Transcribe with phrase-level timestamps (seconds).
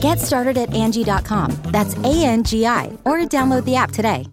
[0.00, 1.50] Get started at Angie.com.
[1.66, 4.26] That's A N G I, or download the app today.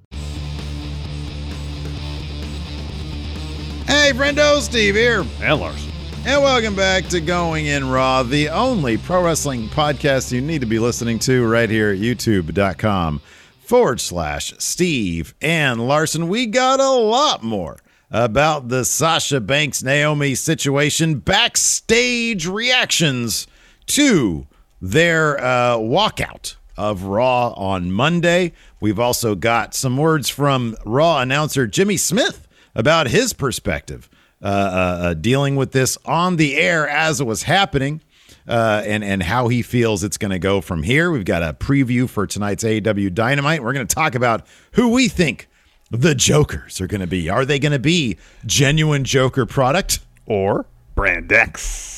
[3.85, 5.25] Hey, friendo, Steve here.
[5.41, 5.87] And Lars.
[6.25, 10.67] And welcome back to Going In Raw, the only pro wrestling podcast you need to
[10.67, 13.21] be listening to right here at youtube.com
[13.59, 16.27] forward slash Steve and Larson.
[16.27, 17.77] We got a lot more
[18.11, 23.47] about the Sasha Banks Naomi situation, backstage reactions
[23.87, 24.47] to
[24.81, 28.53] their uh, walkout of Raw on Monday.
[28.79, 34.09] We've also got some words from Raw announcer Jimmy Smith about his perspective
[34.41, 38.01] uh, uh, uh, dealing with this on the air as it was happening.
[38.47, 41.11] Uh, and and how he feels it's going to go from here.
[41.11, 43.61] We've got a preview for tonight's AEW Dynamite.
[43.61, 45.49] We're going to talk about who we think
[45.91, 47.29] the Jokers are going to be.
[47.29, 51.96] Are they going to be genuine Joker product or Brand X?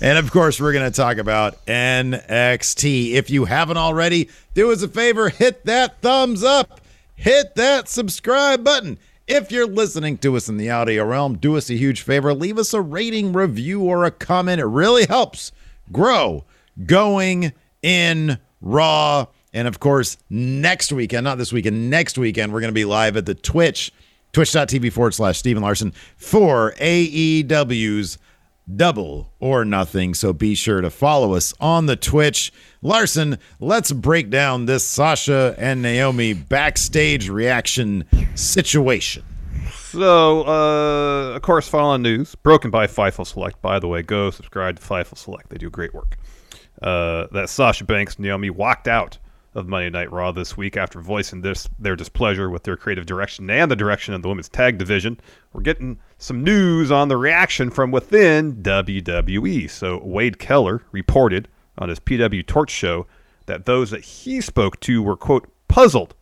[0.00, 3.12] And of course, we're going to talk about NXT.
[3.12, 6.80] If you haven't already, do us a favor, hit that thumbs up,
[7.14, 8.98] hit that subscribe button.
[9.28, 12.34] If you're listening to us in the audio realm, do us a huge favor.
[12.34, 14.60] Leave us a rating, review, or a comment.
[14.60, 15.52] It really helps
[15.92, 16.44] grow
[16.84, 19.26] going in Raw.
[19.52, 23.16] And of course, next weekend, not this weekend, next weekend, we're going to be live
[23.16, 23.92] at the Twitch,
[24.32, 28.18] twitch.tv forward slash Steve and Larson for AEW's
[28.72, 30.14] Double or Nothing.
[30.14, 32.52] So be sure to follow us on the Twitch.
[32.80, 39.24] Larson, let's break down this Sasha and Naomi backstage reaction situation.
[39.70, 43.60] So, uh, of course, following news broken by Fightful Select.
[43.60, 45.50] By the way, go subscribe to Fightful Select.
[45.50, 46.16] They do great work.
[46.80, 49.18] Uh, that Sasha Banks Naomi walked out
[49.54, 53.50] of Monday Night Raw this week after voicing this their displeasure with their creative direction
[53.50, 55.20] and the direction of the women's tag division.
[55.52, 59.68] We're getting some news on the reaction from within WWE.
[59.70, 61.48] So Wade Keller reported
[61.78, 63.06] on his PW Torch show
[63.46, 66.14] that those that he spoke to were quote puzzled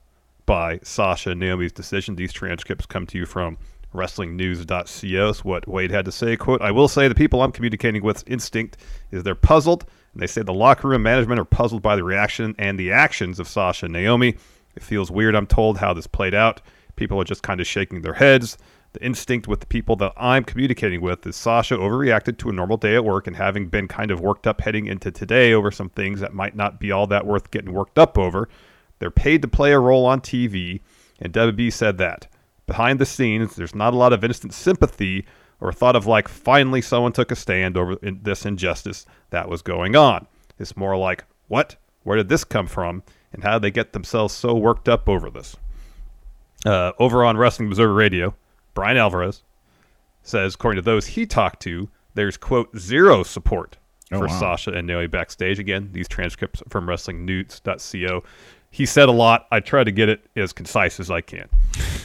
[0.46, 2.16] by Sasha and Naomi's decision.
[2.16, 3.58] These transcripts come to you from
[3.94, 5.32] WrestlingNews.co.
[5.42, 8.76] What Wade had to say, quote, I will say the people I'm communicating with instinct
[9.10, 12.54] is they're puzzled and they say the locker room management are puzzled by the reaction
[12.58, 14.36] and the actions of Sasha and Naomi.
[14.74, 16.60] It feels weird, I'm told, how this played out.
[16.96, 18.58] People are just kind of shaking their heads.
[18.92, 22.76] The instinct with the people that I'm communicating with is Sasha overreacted to a normal
[22.76, 25.90] day at work and having been kind of worked up heading into today over some
[25.90, 28.48] things that might not be all that worth getting worked up over.
[28.98, 30.80] They're paid to play a role on TV,
[31.20, 32.26] and WB said that.
[32.66, 35.24] Behind the scenes, there's not a lot of instant sympathy
[35.60, 39.62] or thought of like finally someone took a stand over in this injustice that was
[39.62, 40.26] going on.
[40.58, 41.76] It's more like, what?
[42.02, 43.02] Where did this come from?
[43.32, 45.56] And how did they get themselves so worked up over this?
[46.66, 48.34] Uh, over on Wrestling Observer Radio,
[48.74, 49.42] Bryan Alvarez
[50.22, 53.78] says, according to those he talked to, there's quote zero support
[54.12, 54.40] Oh, for wow.
[54.40, 55.58] Sasha and Naomi backstage.
[55.58, 58.24] Again, these transcripts from WrestlingNews.co.
[58.72, 59.46] He said a lot.
[59.52, 61.48] I try to get it as concise as I can.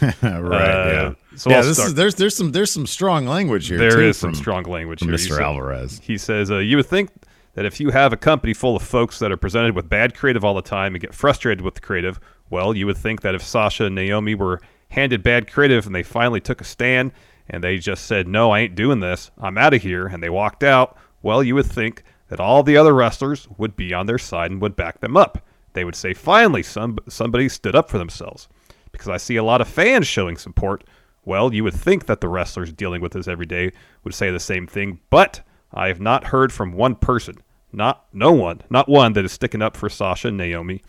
[0.21, 0.23] right.
[0.23, 1.35] Uh, yeah.
[1.35, 1.59] so yeah.
[1.59, 3.77] Is there's there's some there's some strong language here.
[3.77, 5.11] There is some strong language here.
[5.11, 5.19] Mr.
[5.19, 6.01] He said- Alvarez.
[6.03, 7.09] He says, uh, You would think
[7.53, 10.43] that if you have a company full of folks that are presented with bad creative
[10.43, 12.19] all the time and get frustrated with the creative,
[12.49, 14.59] well, you would think that if Sasha and Naomi were
[14.89, 17.11] handed bad creative and they finally took a stand
[17.47, 20.29] and they just said, No, I ain't doing this, I'm out of here, and they
[20.29, 24.17] walked out, well, you would think that all the other wrestlers would be on their
[24.17, 25.43] side and would back them up.
[25.73, 28.47] They would say, Finally, some, somebody stood up for themselves.
[28.95, 30.85] Because I see a lot of fans showing support.
[31.25, 33.71] Well, you would think that the wrestlers dealing with this every day
[34.03, 35.41] would say the same thing, but
[35.73, 37.35] I have not heard from one person,
[37.73, 40.81] not no one, not one that is sticking up for Sasha and Naomi.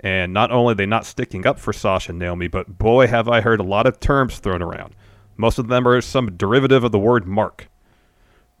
[0.00, 3.28] And not only are they not sticking up for Sasha and Naomi, but boy, have
[3.28, 4.96] I heard a lot of terms thrown around.
[5.36, 7.68] Most of them are some derivative of the word mark.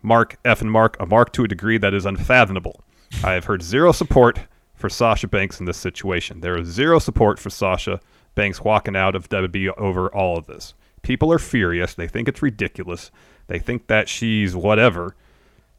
[0.02, 2.84] Mark, F and Mark, a mark to a degree that is unfathomable.
[3.24, 4.38] I have heard zero support
[4.74, 6.40] for Sasha Banks in this situation.
[6.40, 8.00] There is zero support for Sasha
[8.34, 10.74] Banks walking out of WWE over all of this.
[11.02, 11.94] People are furious.
[11.94, 13.10] They think it's ridiculous.
[13.46, 15.14] They think that she's whatever.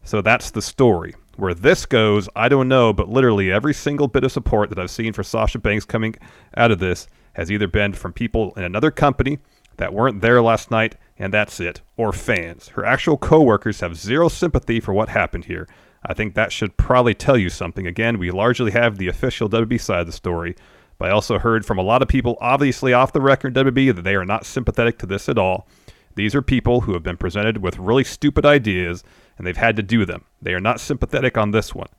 [0.04, 1.16] So that's the story.
[1.36, 4.92] Where this goes, I don't know, but literally every single bit of support that I've
[4.92, 6.16] seen for Sasha Banks coming
[6.56, 9.40] out of this has either been from people in another company
[9.78, 12.70] that weren't there last night, and that's it, or fans.
[12.70, 15.68] Her actual coworkers have zero sympathy for what happened here.
[16.06, 17.88] I think that should probably tell you something.
[17.88, 20.56] Again, we largely have the official WB side of the story,
[20.98, 24.04] but I also heard from a lot of people, obviously off the record, WB, that
[24.04, 25.68] they are not sympathetic to this at all.
[26.16, 29.04] These are people who have been presented with really stupid ideas
[29.38, 30.24] and they've had to do them.
[30.42, 31.90] They are not sympathetic on this one.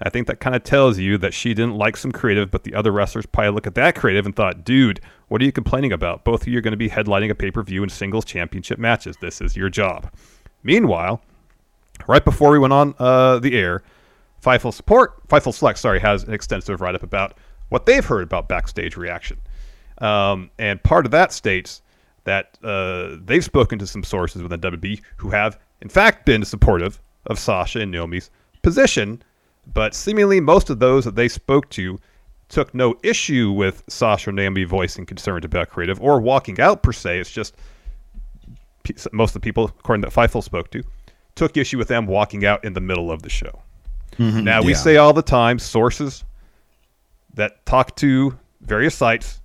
[0.00, 2.74] I think that kind of tells you that she didn't like some creative, but the
[2.74, 6.24] other wrestlers probably look at that creative and thought, dude, what are you complaining about?
[6.24, 8.78] Both of you are going to be headlining a pay per view and singles championship
[8.78, 9.16] matches.
[9.20, 10.12] This is your job.
[10.62, 11.22] Meanwhile,
[12.08, 13.82] right before we went on uh, the air,
[14.42, 17.38] Fightful Support, Fightful Select, sorry, has an extensive write up about
[17.74, 19.36] what they've heard about backstage reaction.
[19.98, 21.82] Um, and part of that states
[22.22, 27.00] that uh, they've spoken to some sources within WB who have, in fact, been supportive
[27.26, 28.30] of Sasha and Naomi's
[28.62, 29.20] position,
[29.72, 31.98] but seemingly most of those that they spoke to
[32.48, 36.92] took no issue with Sasha and Naomi voicing concerns about creative or walking out per
[36.92, 37.18] se.
[37.18, 37.56] It's just
[39.10, 40.84] most of the people, according to Fightful spoke to,
[41.34, 43.62] took issue with them walking out in the middle of the show.
[44.44, 44.78] now we yeah.
[44.78, 46.22] say all the time, sources
[47.34, 49.40] that talk to various sites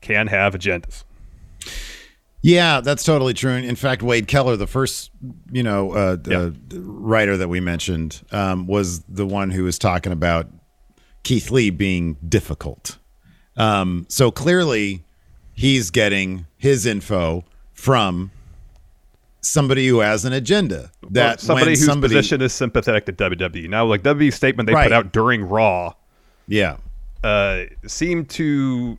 [0.00, 1.04] can have agendas.
[2.42, 3.52] Yeah, that's totally true.
[3.52, 5.10] And In fact, Wade Keller, the first
[5.50, 10.12] you know uh, uh, writer that we mentioned, um, was the one who was talking
[10.12, 10.46] about
[11.22, 12.98] Keith Lee being difficult.
[13.56, 15.04] Um, so clearly,
[15.54, 18.30] he's getting his info from
[19.40, 20.90] somebody who has an agenda.
[21.10, 23.68] That Well, somebody whose somebody, position is sympathetic to WWE.
[23.70, 24.84] Now, like WWE's statement they Right.
[24.84, 25.94] put out during Raw
[26.46, 26.76] yeah,
[27.22, 28.98] uh, seemed to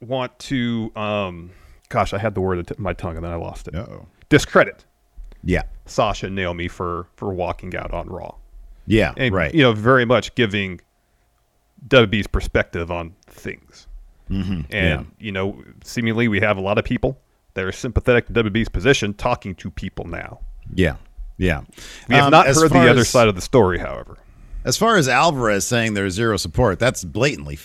[0.00, 1.50] want to, um,
[1.88, 3.68] gosh, I had the word at the tip of my tongue and then I lost
[3.68, 3.74] it.
[3.74, 4.06] Uh-oh.
[4.28, 4.84] Discredit
[5.44, 8.34] yeah, Sasha and Naomi for for walking out on Raw.
[8.86, 9.54] yeah, and right.
[9.54, 10.80] you know very much giving
[11.88, 13.86] WWE's perspective on things.
[14.28, 14.62] Mm-hmm.
[14.70, 15.02] And yeah.
[15.20, 17.16] you know, seemingly we have a lot of people
[17.54, 20.40] that are sympathetic to WWE's position talking to people now.
[20.74, 20.96] yeah,
[21.38, 21.60] yeah.
[22.08, 24.18] We have Um, not heard the far other as- side of the story, however.
[24.66, 27.58] As far as Alvarez saying there's zero support, that's blatantly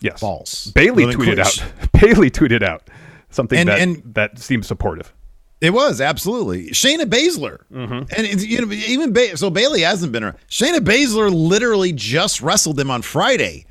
[0.00, 0.66] Yes, false.
[0.68, 1.64] Bayley then tweeted out.
[2.00, 2.88] Bayley tweeted out
[3.30, 5.12] something And- that and- that seems supportive.
[5.60, 7.92] It was absolutely Shayna Baszler, Mm-hmm.
[8.16, 10.36] and it's, you know even ba- so Bayley hasn't been around.
[10.50, 13.64] Shayna Baszler literally just wrestled him on Friday,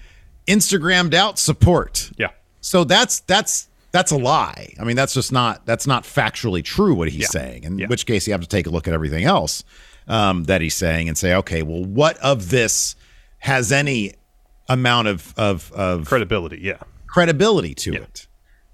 [0.48, 2.10] Instagrammed out support.
[2.18, 2.30] Yeah,
[2.62, 4.74] So that's that's that's a lie.
[4.80, 7.28] I mean that's just not that's not factually true what he's Yeah.
[7.28, 7.64] saying.
[7.66, 7.88] In Yeah.
[7.88, 9.64] which case you have to take a look at everything else
[10.08, 12.96] um, that he's saying and say, okay, well, what of this
[13.40, 14.14] has any
[14.70, 16.60] amount of of of credibility.
[16.62, 16.78] Yeah,
[17.08, 18.28] credibility to it?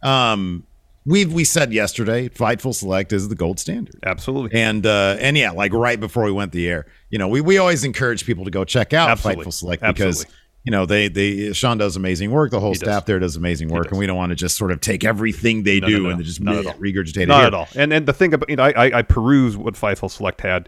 [0.04, 0.66] Um,
[1.06, 3.96] we we said yesterday, Fightful Select is the gold standard.
[4.06, 4.60] absolutely.
[4.60, 7.58] And uh, and yeah, like right before we went the air, you know, we, we
[7.58, 9.46] always encourage people to go check out Absolutely.
[9.46, 10.36] Fightful Select because Absolutely.
[10.66, 12.52] you know they they Sean does amazing work.
[12.52, 12.90] The whole He does.
[12.90, 13.92] staff there does amazing work, does.
[13.94, 16.10] and we don't want to just sort of take everything they No, do no, no.
[16.16, 17.28] and just Not bleh, regurgitate it.
[17.30, 17.70] Not at all.
[17.76, 20.68] And and the thing about you know, I I, I peruse what Fightful Select had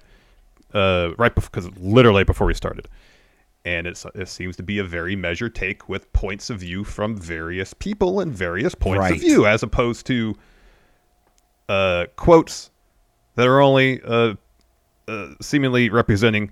[0.74, 2.88] uh, right because literally before we started,
[3.66, 7.16] and it's it seems to be a very measured take with points of view from
[7.18, 9.14] various people and various points Right.
[9.14, 10.36] of view, as opposed to
[11.68, 12.72] uh, quotes
[13.36, 14.34] that are only uh,
[15.08, 16.52] uh, seemingly representing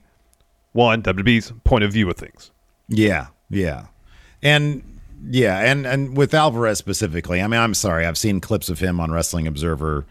[0.73, 2.51] one WWE's point of view of things.
[2.87, 3.87] Yeah, yeah.
[4.43, 4.83] And
[5.29, 8.99] Yeah, and and with Alvarez specifically, I mean, I'm sorry, I've seen clips of him
[8.99, 10.05] on Wrestling Observer,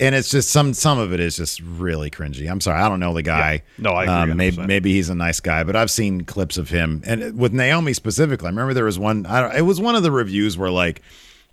[0.00, 2.50] and it's just some some of it is just really cringy.
[2.50, 3.52] I'm sorry, I don't know the guy.
[3.52, 3.84] Yeah.
[3.84, 6.70] No, I agree Um, maybe maybe he's a nice guy, but I've seen clips of
[6.70, 9.26] him, and with Naomi specifically, I remember there was one.
[9.26, 11.02] I don't, it was one of the reviews where like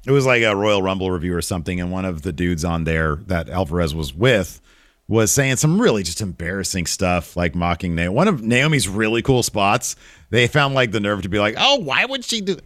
[0.05, 2.83] it was like a Royal Rumble review or something, and one of the dudes on
[2.83, 4.61] there that Alvarez was with
[5.07, 8.15] was saying some really just embarrassing stuff, like mocking Naomi.
[8.15, 9.95] One of Naomi's really cool spots,
[10.31, 12.57] they found like the nerve to be like, "Oh, why would she do?"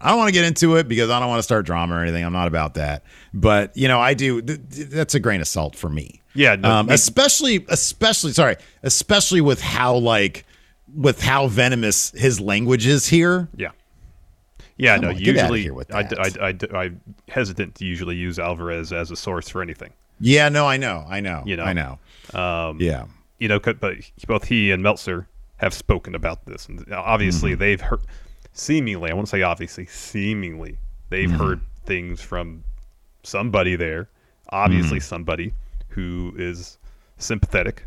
[0.00, 2.00] I don't want to get into it because I don't want to start drama or
[2.02, 2.24] anything.
[2.24, 3.02] I'm not about that.
[3.34, 4.42] But you know, I do.
[4.42, 6.20] Th- th- that's a grain of salt for me.
[6.34, 10.44] Yeah, no, um, especially, especially, sorry, especially with how like
[10.94, 13.48] with how venomous his language is here.
[13.56, 13.70] Yeah.
[14.78, 16.00] Yeah, Come no, on, usually I.
[16.00, 16.90] I, I, I,
[17.28, 19.90] hesitant to usually use Alvarez as a source for anything.
[20.20, 21.64] Yeah, no, I know, I know, You know.
[21.64, 21.98] I know.
[22.34, 23.06] Um, Yeah,
[23.38, 23.94] you know, but
[24.26, 27.60] both he and Meltzer have spoken about this, and obviously Mm-hmm.
[27.60, 28.00] they've heard,
[28.56, 30.78] seemingly, I won't say obviously, seemingly,
[31.10, 31.38] they've Mm-hmm.
[31.38, 32.64] heard things from
[33.22, 34.56] somebody there, Mm-hmm.
[34.56, 35.52] obviously somebody
[35.88, 36.78] who is
[37.18, 37.84] sympathetic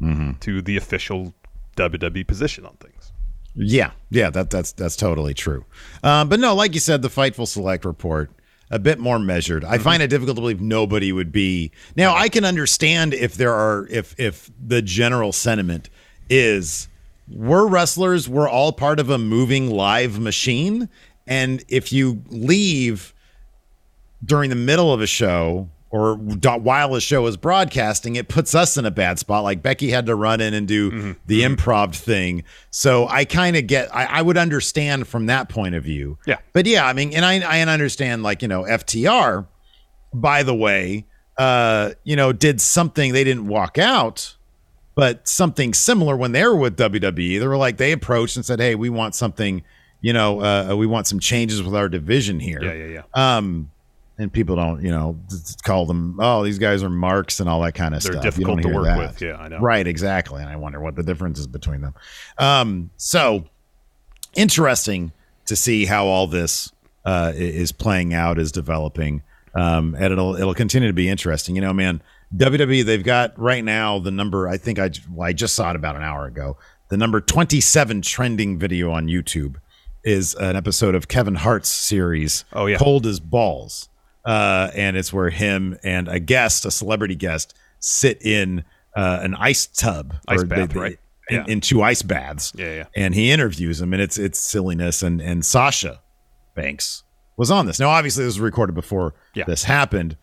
[0.00, 0.32] Mm-hmm.
[0.40, 1.34] to the official
[1.76, 3.12] WWE position on things.
[3.54, 5.64] Yeah, yeah, that that's that's totally true.
[6.04, 8.30] Um, but no, like you said, the Fightful Select report
[8.70, 9.64] a bit more measured.
[9.64, 11.72] I find it difficult to believe nobody would be.
[11.96, 15.90] Now, I can understand if there are if if the general sentiment
[16.30, 16.88] is
[17.30, 20.88] we're wrestlers, we're all part of a moving live machine,
[21.26, 23.14] and if you leave
[24.24, 28.76] during the middle of a show or while a show is broadcasting, it puts us
[28.76, 29.42] in a bad spot.
[29.42, 32.44] Like Becky had to run in and do the improv thing.
[32.70, 36.16] So I kind of get, I, I would understand from that point of view.
[36.26, 36.38] Yeah.
[36.52, 39.48] But yeah, I mean, and I, I understand like, you know, FTR,
[40.14, 41.06] by the way,
[41.38, 44.36] uh, you know, did something, they didn't walk out,
[45.00, 47.40] but something similar when they were with WWE.
[47.40, 49.64] They were like, they approached and said, hey, we want something,
[50.02, 52.62] you know, uh, we want some changes with our division here.
[52.62, 53.36] Yeah, yeah, yeah.
[53.38, 53.70] Um,
[54.18, 55.18] and people don't, you know,
[55.62, 58.24] call them, oh, these guys are marks and all that kind of They're stuff.
[58.24, 58.98] You difficult to work that.
[58.98, 59.22] with.
[59.22, 59.58] Yeah, I know.
[59.60, 60.42] Right, exactly.
[60.42, 61.94] And I wonder what the difference is between them.
[62.36, 63.46] Um, so
[64.34, 65.12] interesting
[65.46, 66.74] to see how all this
[67.06, 69.22] uh, is playing out, is developing,
[69.54, 71.54] um, and it'll it'll continue to be interesting.
[71.54, 72.02] You know, man,
[72.36, 74.48] WWE they've got right now the number.
[74.48, 76.56] I think I well, I just saw it about an hour ago.
[76.88, 79.56] The number twenty seven trending video on YouTube
[80.04, 82.44] is an episode of Kevin Hart's series.
[82.52, 82.78] Oh, yeah.
[82.78, 83.88] Cold as balls,
[84.24, 88.64] uh, and it's where him and a guest, a celebrity guest, sit in
[88.96, 90.98] uh, an ice tub, Ice or bath, right?
[91.28, 91.44] In, Yeah.
[91.46, 92.52] in two ice baths.
[92.56, 92.84] Yeah, yeah.
[92.96, 95.02] And he interviews him, and it's it's silliness.
[95.02, 96.00] And and Sasha
[96.54, 97.02] Banks
[97.36, 97.78] was on this.
[97.80, 99.44] Now, obviously, this was recorded before Yeah.
[99.44, 100.16] this happened,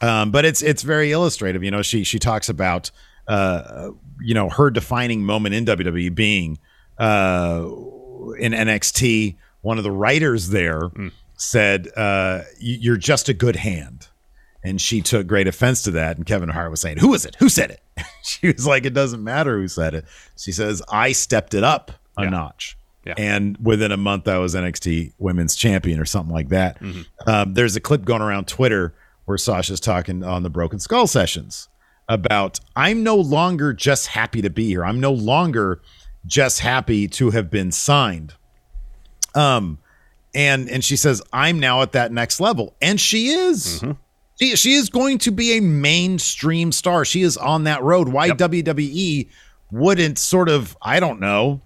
[0.00, 1.62] um, but it's it's very illustrative.
[1.64, 2.90] You know, she she talks about
[3.28, 6.58] uh, you know her defining moment in WWE being
[6.98, 7.64] uh,
[8.38, 9.36] in NXT.
[9.62, 10.90] One of the writers there
[11.36, 14.08] said, uh, "You- "You're just a good hand."
[14.66, 16.16] And she took great offense to that.
[16.16, 17.34] And Kevin Hart was saying, Who is it?
[17.38, 17.80] Who said it?
[18.24, 20.06] she was like, It doesn't matter who said it.
[20.38, 22.30] She says, I stepped it up a Yeah.
[22.30, 22.74] notch.
[23.04, 23.12] Yeah.
[23.18, 26.78] And within a month, I was NXT women's champion or something like that.
[27.26, 28.94] Um, there's a clip going around Twitter
[29.24, 31.68] where Sasha's talking on the Broken Skull sessions
[32.08, 34.84] about, I'm no longer just happy to be here.
[34.84, 35.80] I'm no longer
[36.26, 38.34] just happy to have been signed.
[39.34, 39.78] Um,
[40.34, 42.74] and and she says, I'm now at that next level.
[42.82, 43.80] And she is.
[44.40, 47.04] She, she is going to be a mainstream star.
[47.04, 48.08] She is on that road.
[48.08, 49.28] Why WWE
[49.70, 51.60] wouldn't sort of, I don't know,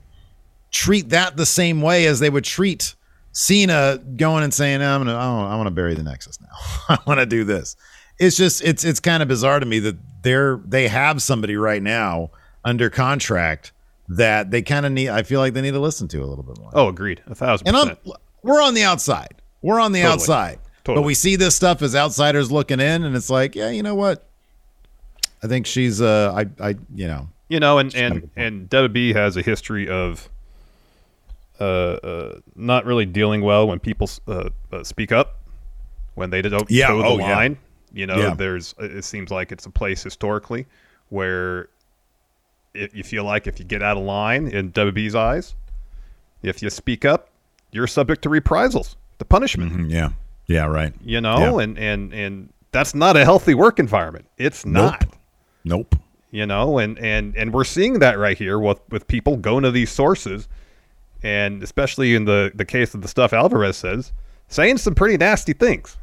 [0.70, 2.94] treat that the same way as they would treat
[3.38, 6.48] Cena going and saying, I'm gonna, I want to bury the Nexus now.
[6.88, 7.76] I want to do this.
[8.18, 11.80] It's just, it's, it's kind of bizarre to me that they're, they have somebody right
[11.80, 12.30] now
[12.64, 13.70] under contract
[14.08, 15.10] that they kind of need.
[15.10, 16.72] I feel like they need to listen to a little bit more.
[16.74, 17.22] Oh, agreed.
[17.28, 17.96] A thousand And I'm,
[18.42, 19.36] we're on the outside.
[19.62, 20.14] We're on the Totally.
[20.14, 20.58] outside.
[20.82, 23.94] But we see this stuff as outsiders looking in, and it's like, yeah, you know
[23.94, 24.26] what?
[25.44, 29.36] I think she's, uh, I, I, you know, You know, and and and WWE has
[29.36, 30.28] a history of
[31.60, 35.36] not really dealing well when people uh, uh, speak up
[36.14, 37.36] when they don't Yeah, toe the oh, yeah.
[37.36, 37.58] line.
[37.92, 38.34] You know, Yeah.
[38.34, 40.66] there's it seems like it's a place historically
[41.08, 41.68] where
[42.74, 45.54] if you feel like if you get out of line in WWE's eyes,
[46.42, 47.30] if you speak up,
[47.72, 49.90] you're subject to reprisals, the punishment.
[49.90, 50.10] yeah,
[50.46, 50.92] yeah, right.
[51.04, 51.64] You know, Yeah.
[51.64, 54.26] and and and that's not a healthy work environment.
[54.36, 55.16] It's not Nope.
[55.64, 55.94] Nope.
[56.30, 59.70] you know and and and we're seeing that right here with with people going to
[59.70, 60.46] these sources
[61.22, 64.12] and especially in the the case of the stuff alvarez says
[64.48, 65.96] saying some pretty nasty things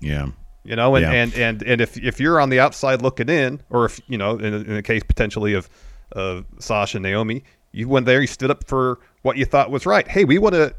[0.00, 0.28] Yeah.
[0.64, 1.12] you know and Yeah.
[1.12, 4.32] and, and and if if you're on the outside looking in or if you know
[4.38, 5.68] in, in the case potentially of
[6.12, 9.86] of sasha and naomi you went there you stood up for what you thought was
[9.86, 10.74] right hey we want to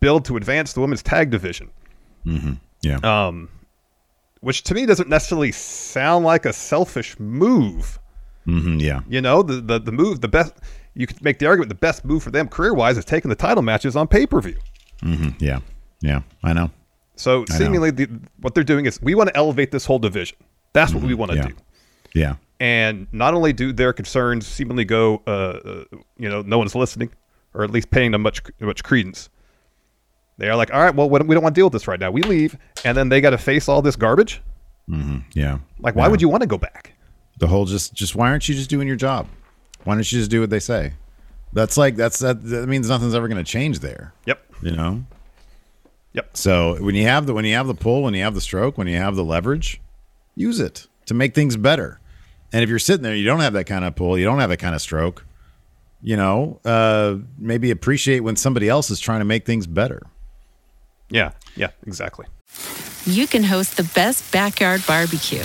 [0.00, 1.68] build to advance the women's tag division.
[2.82, 2.96] Yeah.
[3.02, 3.50] Um,
[4.40, 7.98] which to me doesn't necessarily sound like a selfish move.
[8.46, 9.00] Mhm, yeah.
[9.06, 10.54] You know, the, the the move, the best
[10.94, 13.34] you could make the argument the best move for them career wise is taking the
[13.34, 14.56] title matches on pay per view.
[15.02, 15.60] Mhm, yeah.
[16.00, 16.20] Yeah.
[16.42, 16.70] I know.
[17.16, 17.58] So I know.
[17.58, 18.08] seemingly, the,
[18.40, 20.36] what they're doing is we want to elevate this whole division.
[20.72, 21.48] That's what we want to Mm-hmm.
[21.48, 21.54] yeah.
[21.54, 22.18] do.
[22.20, 22.34] Yeah.
[22.60, 25.84] And not only do their concerns seemingly go, uh, uh,
[26.18, 27.10] you know, no one's listening,
[27.54, 29.30] or at least paying them much much credence.
[30.38, 32.10] They are like, all right, well, we don't want to deal with this right now.
[32.10, 34.40] We leave, and then they got to face all this garbage.
[35.34, 35.58] Yeah.
[35.78, 36.08] Like, why Yeah.
[36.08, 36.94] would you want to go back?
[37.38, 39.26] The whole just just why aren't you just doing your job?
[39.84, 40.92] Why don't you just do what they say?
[41.52, 44.12] That's like that's that that means nothing's ever going to change there.
[44.26, 44.44] Yep.
[44.62, 45.04] You know?
[46.12, 46.36] Yep.
[46.36, 48.78] So when you have the when you have the pull, when you have the stroke,
[48.78, 49.80] when you have the leverage,
[50.36, 51.98] use it to make things better.
[52.52, 54.50] And if you're sitting there, you don't have that kind of pull, you don't have
[54.50, 55.24] that kind of stroke.
[56.02, 60.02] You know, uh, maybe appreciate when somebody else is trying to make things better.
[61.10, 61.32] Yeah.
[61.56, 61.70] Yeah.
[61.86, 62.26] Exactly.
[63.04, 65.44] you can host the best backyard barbecue.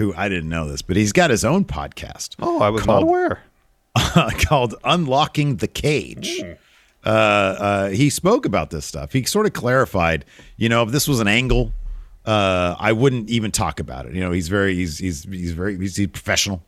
[0.00, 2.34] who I didn't know this, but he's got his own podcast.
[2.40, 3.42] Oh, I was called, not aware.
[4.46, 6.42] called Unlocking the Cage.
[7.04, 9.12] Uh, uh, he spoke about this stuff.
[9.12, 10.24] He sort of clarified,
[10.56, 11.72] you know, if this was an angle,
[12.24, 14.14] uh, I wouldn't even talk about it.
[14.14, 16.62] You know, he's very, he's, he's, he's very, he's, he's professional.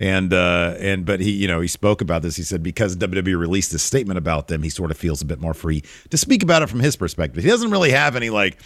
[0.00, 2.36] And, uh, and, but he, you know, he spoke about this.
[2.36, 5.40] He said because WWE released this statement about them, he sort of feels a bit
[5.40, 7.44] more free to speak about it from his perspective.
[7.44, 8.58] He doesn't really have any like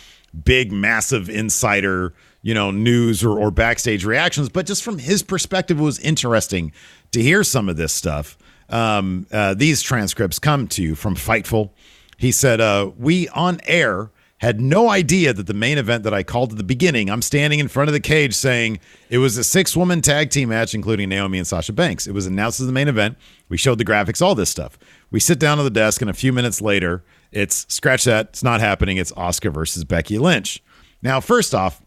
[0.44, 5.78] big, massive insider, you know, news or, or backstage reactions, but just from his perspective,
[5.78, 6.72] it was interesting
[7.12, 8.38] to hear some of this stuff.
[8.68, 11.70] Um, uh, these transcripts come to you from Fightful.
[12.16, 16.22] He said, uh, We on air had no idea that the main event that I
[16.22, 18.78] called at the beginning, I'm standing in front of the cage saying
[19.10, 22.06] it was a six woman tag team match, including Naomi and Sasha Banks.
[22.06, 23.16] It was announced as the main event.
[23.48, 24.78] We showed the graphics, all this stuff.
[25.10, 28.28] We sit down at the desk, and a few minutes later, it's scratch that.
[28.30, 28.96] It's not happening.
[28.96, 30.62] It's Asuka versus Becky Lynch.
[31.02, 31.80] Now, first off,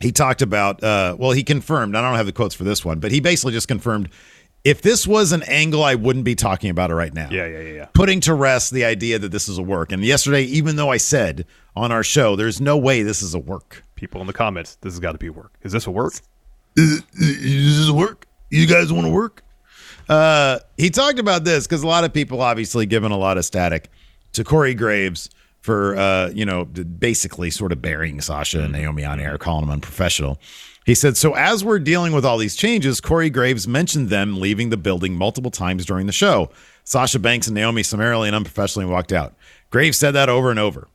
[0.00, 2.98] he talked about uh, well he confirmed i don't have the quotes for this one
[2.98, 4.08] but he basically just confirmed
[4.64, 7.60] if this was an angle i wouldn't be talking about it right now Yeah, yeah,
[7.60, 7.84] yeah, yeah.
[7.94, 10.96] putting to rest the idea that this is a work and yesterday even though i
[10.96, 14.74] said on our show there's no way this is a work People in the comments,
[14.80, 15.52] this has got to be work.
[15.62, 16.14] Is this a work?
[16.76, 19.44] Is this is a work you guys want to work
[20.08, 23.44] uh he talked about this because a lot of people obviously given a lot of
[23.44, 23.88] static
[24.32, 29.20] to corey graves for uh you know basically sort of burying sasha and naomi on
[29.20, 30.38] air calling them unprofessional
[30.84, 34.70] he said so as we're dealing with all these changes corey graves mentioned them leaving
[34.70, 36.50] the building multiple times during the show
[36.84, 39.34] sasha banks and naomi summarily and unprofessionally walked out
[39.70, 40.88] graves said that over and over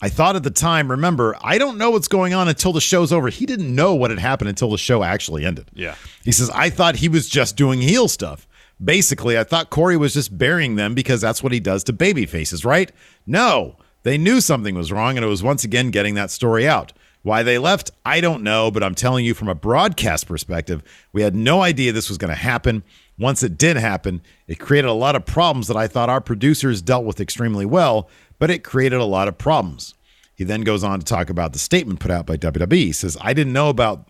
[0.00, 3.12] I thought at the time, remember, I don't know what's going on until the show's
[3.12, 3.28] over.
[3.30, 5.70] He didn't know what had happened until the show actually ended.
[5.74, 5.96] Yeah.
[6.24, 8.46] He says, I thought he was just doing heel stuff.
[8.82, 12.26] Basically, I thought Corey was just burying them because that's what he does to baby
[12.26, 12.92] faces, right?
[13.26, 16.92] No, they knew something was wrong, and it was once again getting that story out.
[17.22, 21.22] Why they left, I don't know, but I'm telling you from a broadcast perspective, we
[21.22, 22.84] had no idea this was going to happen.
[23.18, 26.80] Once it did happen, it created a lot of problems that I thought our producers
[26.80, 29.94] dealt with extremely well, but it created a lot of problems.
[30.36, 32.72] He then goes on to talk about the statement put out by WWE.
[32.72, 34.07] He says, I didn't know about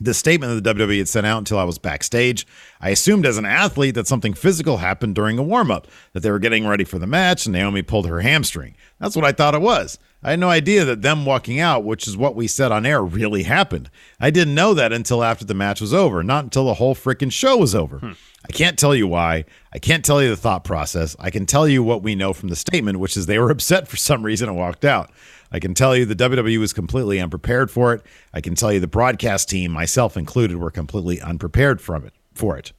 [0.00, 2.46] the statement that the WWE had sent out until I was backstage.
[2.80, 6.30] I assumed as an athlete that something physical happened during a warm up, that they
[6.30, 8.74] were getting ready for the match and Naomi pulled her hamstring.
[8.98, 9.98] That's what I thought it was.
[10.22, 13.02] I had no idea that them walking out, which is what we said on air,
[13.02, 13.90] really happened.
[14.18, 17.32] I didn't know that until after the match was over, not until the whole freaking
[17.32, 17.98] show was over.
[17.98, 18.12] Hmm.
[18.46, 19.44] I can't tell you why.
[19.72, 21.14] I can't tell you the thought process.
[21.18, 23.86] I can tell you what we know from the statement, which is they were upset
[23.86, 25.10] for some reason and walked out.
[25.52, 28.02] I can tell you the WWE was completely unprepared for it.
[28.32, 32.56] I can tell you the broadcast team, myself included, were completely unprepared from it for
[32.56, 32.72] it.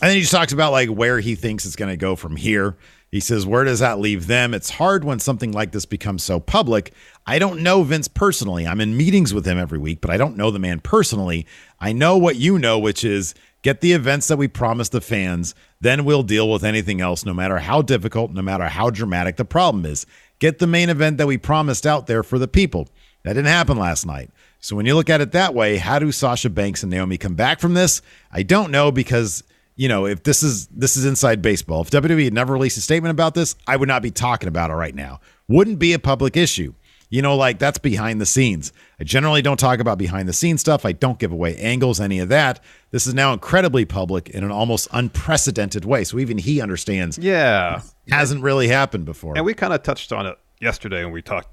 [0.00, 2.36] And then he just talks about like where he thinks it's going to go from
[2.36, 2.76] here.
[3.12, 4.54] He says, Where does that leave them?
[4.54, 6.92] It's hard when something like this becomes so public.
[7.26, 8.66] I don't know Vince personally.
[8.66, 11.46] I'm in meetings with him every week, but I don't know the man personally.
[11.78, 15.54] I know what you know, which is get the events that we promised the fans,
[15.80, 19.44] then we'll deal with anything else, no matter how difficult, no matter how dramatic the
[19.44, 20.04] problem is.
[20.42, 22.88] Get the main event that we promised out there for the people.
[23.22, 24.28] That didn't happen last night.
[24.58, 27.36] So when you look at it that way, how do Sasha Banks and Naomi come
[27.36, 28.02] back from this?
[28.32, 29.44] I don't know because
[29.76, 32.80] you know, if this is this is inside baseball, if WWE had never released a
[32.80, 35.20] statement about this, I would not be talking about it right now.
[35.46, 36.74] Wouldn't be a public issue.
[37.08, 38.72] You know, like that's behind the scenes.
[38.98, 40.84] I generally don't talk about behind the scenes stuff.
[40.84, 42.58] I don't give away angles, any of that.
[42.90, 46.02] This is now incredibly public in an almost unprecedented way.
[46.02, 47.82] So even he understands Yeah.
[48.10, 49.36] Hasn't really happened before.
[49.36, 51.48] And we kind of touched on it yesterday when we talked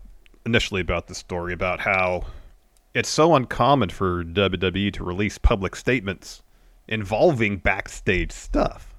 [0.45, 2.23] initially about this story about how
[2.93, 6.41] it's so uncommon for WWE to release public statements
[6.87, 8.93] involving backstage stuff.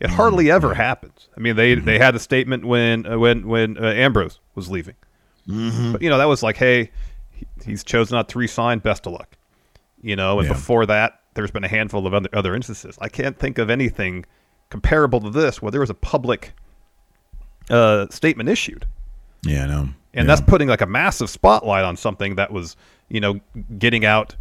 [0.00, 1.28] It hardly ever happens.
[1.36, 4.94] I mean, they they had a statement when uh, when when uh, Ambrose was leaving,
[5.46, 6.90] but you know that was like, hey,
[7.32, 8.80] he, he's chosen not to resign.
[8.80, 9.36] Best of luck.
[10.02, 10.52] You know, and Yeah.
[10.54, 12.98] before that, there's been a handful of other, other instances.
[13.00, 14.26] I can't think of anything
[14.68, 16.52] comparable to this where there was a public
[17.70, 18.86] uh, statement issued
[19.44, 19.88] yeah, I know.
[20.14, 22.76] and that's putting like a massive spotlight on something that was
[23.08, 23.40] you know
[23.78, 24.34] getting out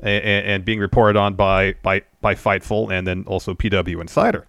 [0.00, 4.46] and, and being reported on by by by Fightful and then also PW Insider.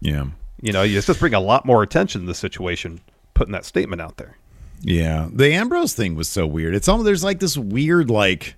[0.00, 0.26] yeah.
[0.62, 3.00] You know, you just bring a lot more attention to the situation
[3.34, 4.38] putting that statement out there.
[4.80, 6.74] Yeah, the Ambrose thing was so weird.
[6.74, 8.56] It's almost there's like this weird like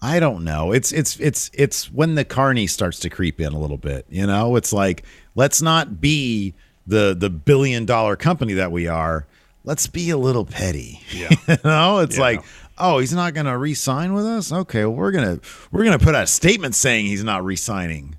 [0.00, 0.70] I don't know.
[0.70, 4.06] It's it's it's it's when the carney starts to creep in a little bit.
[4.08, 5.04] You know, it's like
[5.34, 6.54] let's not be
[6.86, 9.26] the the billion dollar company that we are.
[9.64, 11.00] Let's be a little petty.
[11.12, 11.30] Yeah.
[11.48, 12.22] you know, it's Yeah.
[12.22, 12.44] like
[12.78, 14.52] oh, he's not going to re-sign with us.
[14.52, 15.40] Okay, well we're gonna
[15.72, 18.16] we're gonna put out a statement saying he's not re-signing.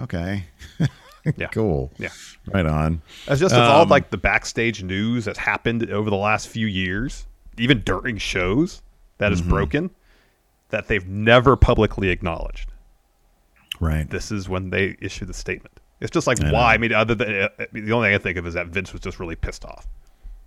[0.00, 0.44] Okay,
[1.36, 1.48] Yeah.
[1.48, 1.92] cool.
[1.98, 2.08] Yeah.
[2.52, 3.02] right on.
[3.26, 6.66] That's just with all Um, like the backstage news that's happened over the last few
[6.66, 7.26] years,
[7.58, 8.80] even during shows
[9.18, 9.90] that is broken,
[10.70, 12.70] that they've never publicly acknowledged.
[13.80, 14.08] Right.
[14.08, 15.78] This is when they issue the statement.
[16.00, 16.50] It's just like I why?
[16.50, 16.58] know.
[16.58, 19.00] I mean, other than uh, the only thing I think of is that Vince was
[19.02, 19.86] just really pissed off.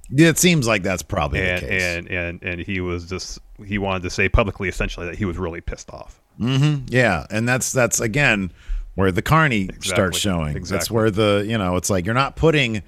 [0.09, 1.81] Yeah, it seems like that's probably and the case.
[1.83, 5.37] and and and he was just he wanted to say publicly essentially that he was
[5.37, 6.19] really pissed off.
[6.37, 8.51] Yeah, and that's that's again
[8.95, 10.61] where the carney starts showing.
[10.63, 12.81] That's where the you know it's like you're not putting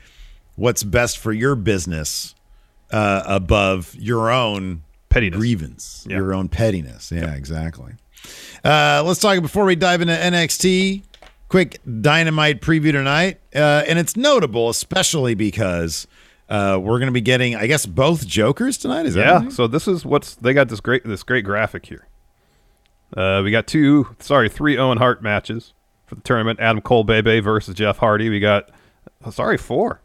[0.56, 2.36] what's best for your business
[2.91, 5.38] uh, above your own Pettiness.
[5.39, 6.17] grievance, Yeah.
[6.17, 7.12] your own pettiness.
[7.12, 7.93] Yeah, exactly.
[8.63, 11.04] Uh, let's talk before we dive into NXT.
[11.54, 16.08] Quick dynamite preview tonight, uh, and it's notable, especially because
[16.50, 19.06] uh, we're going to be getting, I guess, both Jokers tonight.
[19.06, 19.50] Is that Yeah.
[19.50, 22.08] So this is what's they got this great this great graphic here.
[23.16, 25.74] Uh, we got two, sorry, three Owen Hart matches
[26.08, 26.60] for the tournament.
[26.60, 28.30] Adam Cole Bebe versus Jeff Hardy.
[28.30, 28.72] We got,
[29.24, 30.02] oh, sorry, four.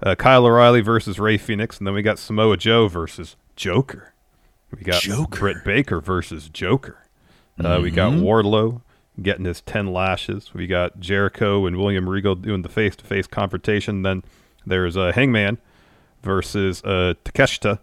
[0.00, 4.14] Uh, Kyle O'Reilly versus Rey Fenix, and then we got Samoa Joe versus Joker.
[4.70, 5.36] We got Joker.
[5.40, 7.08] Britt Baker versus Joker.
[7.58, 8.82] Uh, We got Wardlow
[9.20, 10.52] getting his ten lashes.
[10.54, 14.02] We got Jericho and William Regal doing the face-to-face confrontation.
[14.02, 14.22] Then
[14.66, 15.58] there's uh, Hangman
[16.22, 17.78] versus uh, Takeshita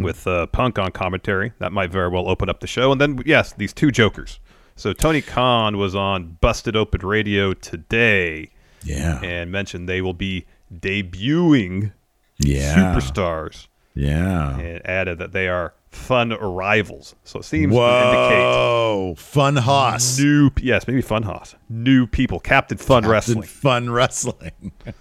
[0.00, 1.52] with uh, Punk on commentary.
[1.58, 2.92] That might very well open up the show.
[2.92, 4.38] And then, yes, these two Jokers.
[4.76, 8.50] So Tony Khan was on Busted Open Radio today
[8.84, 9.20] Yeah.
[9.22, 11.92] and mentioned they will be debuting
[12.38, 12.76] Yeah.
[12.94, 14.56] superstars Yeah.
[14.58, 17.14] and added that they are fun arrivals.
[17.24, 20.18] So it seems to indicate Whoa, Fun Hoss.
[20.18, 23.42] new, yes, maybe Fun Hoss, new people, Captain Fun Captain Wrestling.
[23.42, 24.72] Fun Wrestling.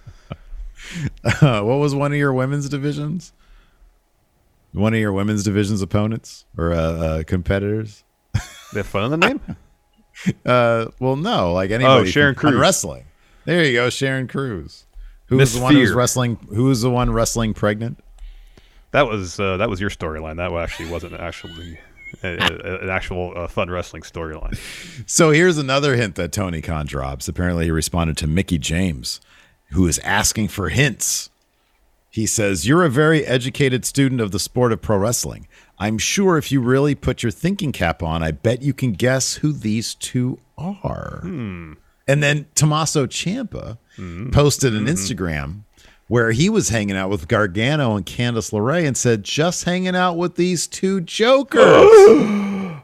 [1.42, 3.34] uh, what was one of your women's divisions?
[4.74, 8.04] One of your women's divisions opponents or uh, uh, competitors?
[8.74, 9.42] They have fun in the name.
[10.44, 12.02] Uh, well, no, like anybody.
[12.02, 12.56] Oh, Sharon Cruz.
[12.56, 13.06] Wrestling.
[13.46, 14.88] There you go, Sharon Cruz.
[15.28, 16.40] Who Miss was the one who's wrestling?
[16.50, 18.04] Who was the one wrestling pregnant?
[18.92, 20.38] That was uh, that was your storyline.
[20.38, 21.80] That actually wasn't actually
[22.24, 24.58] an actual uh, fun wrestling storyline.
[25.10, 27.28] So here's another hint that Tony Khan drops.
[27.28, 29.20] Apparently, he responded to Mickie James,
[29.72, 31.30] who is asking for hints.
[32.10, 35.48] He says, You're a very educated student of the sport of pro wrestling.
[35.78, 39.36] I'm sure if you really put your thinking cap on, I bet you can guess
[39.36, 41.20] who these two are.
[42.08, 43.78] And then Tommaso Ciampa
[44.32, 45.64] posted an Instagram
[46.08, 50.14] where he was hanging out with Gargano and Candice LeRae and said, Just hanging out
[50.18, 51.62] with these two jokers.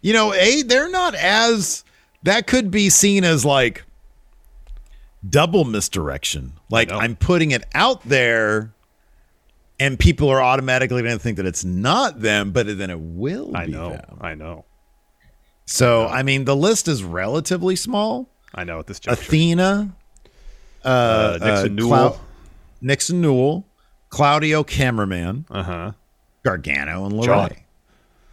[0.00, 1.84] you know, A, they're not as
[2.22, 3.84] that could be seen as like
[5.28, 6.52] double misdirection.
[6.70, 6.90] Like.
[6.92, 8.72] I'm putting it out there
[9.78, 13.56] and people are automatically going to think that it's not them, but then it will
[13.56, 14.18] I be know, them.
[14.20, 14.64] I know,
[15.66, 18.28] So, I mean, the list is relatively small.
[18.54, 18.78] I know.
[18.78, 19.94] At this juncture, Athena,
[20.86, 22.10] uh, uh, Nixon uh, Newell.
[22.10, 22.20] Clou-
[22.80, 23.66] Nixon Newell,
[24.10, 25.92] Claudio Cameraman, Uh huh.
[26.44, 27.36] Gargano, and John.
[27.38, 27.60] Lorraine.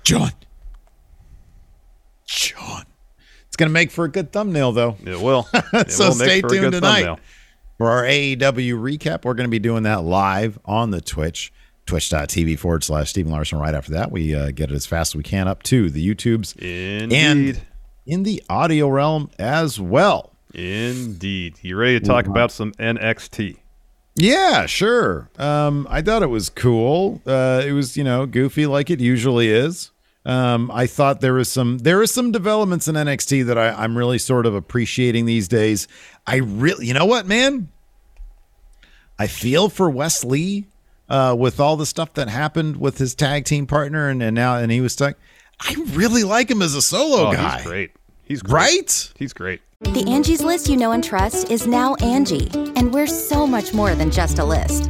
[0.04, 0.32] John.
[2.26, 2.84] John.
[3.48, 4.98] It's going to make for a good thumbnail, though.
[5.06, 5.48] It will.
[5.74, 7.04] It So will stay tuned tonight.
[7.04, 7.20] thumbnail.
[7.78, 8.38] For our AEW
[8.80, 11.52] recap, we're going to be doing that live on the Twitch,
[11.86, 13.60] twitch.tv forward slash Steve and Larson.
[13.60, 16.08] Right after that, we uh, get it as fast as we can up to the
[16.08, 17.16] YouTubes Indeed.
[17.16, 17.62] and
[18.06, 20.33] in the audio realm as well.
[20.54, 21.60] Indeed.
[21.62, 23.58] You ready to talk about some NXT?
[24.16, 25.30] Yeah, sure.
[25.39, 27.22] Um, I thought it was cool.
[27.26, 29.89] Uh, it was, you know, goofy like it usually is.
[30.26, 33.98] Um, I thought there was some there was some developments in NXT that I, I'm
[33.98, 35.88] really sort of appreciating these days.
[36.26, 37.70] I really, you know what, man?
[39.20, 40.68] I feel for Wesley
[41.10, 44.56] uh, with all the stuff that happened with his tag team partner, and, and now
[44.58, 45.18] and he was stuck.
[45.60, 47.63] I really like him as a solo Oh, guy.
[47.63, 47.92] great.
[48.34, 48.63] He's great.
[48.63, 49.13] Right?
[49.15, 49.62] He's great.
[49.82, 53.93] The Angie's list you know and trust is now Angie, and we're so much more
[53.93, 54.89] than just a list.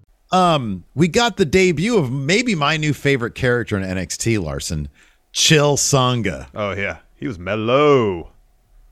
[0.31, 4.87] Um, we got the debut of maybe my new favorite character in NXT, Larson,
[5.33, 6.47] Chill Sanga.
[6.55, 8.31] Oh yeah, he was mellow.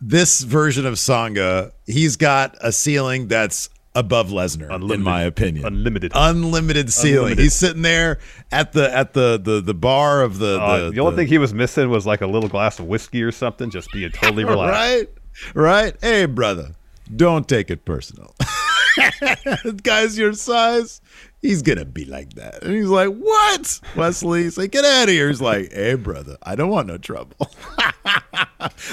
[0.01, 5.65] This version of Sanga, he's got a ceiling that's above Lesnar, in my opinion.
[5.65, 6.11] Unlimited.
[6.15, 7.17] Unlimited ceiling.
[7.17, 7.43] Unlimited.
[7.43, 8.19] He's sitting there
[8.51, 11.37] at the at the the, the bar of the Uh, the, the only thing he
[11.37, 15.09] was missing was like a little glass of whiskey or something, just being totally relaxed.
[15.55, 15.95] right, right.
[16.01, 16.75] Hey, brother,
[17.15, 18.35] don't take it personal.
[19.83, 21.01] Guy's your size.
[21.41, 22.63] He's gonna be like that.
[22.63, 26.55] And he's like, "What?" Wesley's like, "Get out of here." He's like, "Hey, brother, I
[26.55, 27.49] don't want no trouble."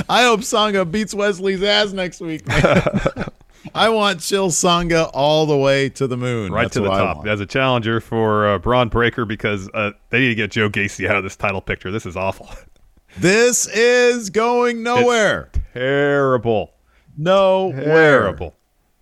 [0.09, 2.43] I hope Sanga beats Wesley's ass next week.
[3.75, 6.53] I want Chill Sanga all the way to the moon.
[6.53, 10.21] Right That's to the top as a challenger for uh, Bron Breakker because uh, they
[10.21, 11.91] need to get Joe Gacy out of this title picture.
[11.91, 12.49] This is awful.
[13.19, 15.51] This is going nowhere.
[15.73, 16.75] Terrible.
[17.17, 17.83] Nowhere.
[17.83, 18.55] Terrible.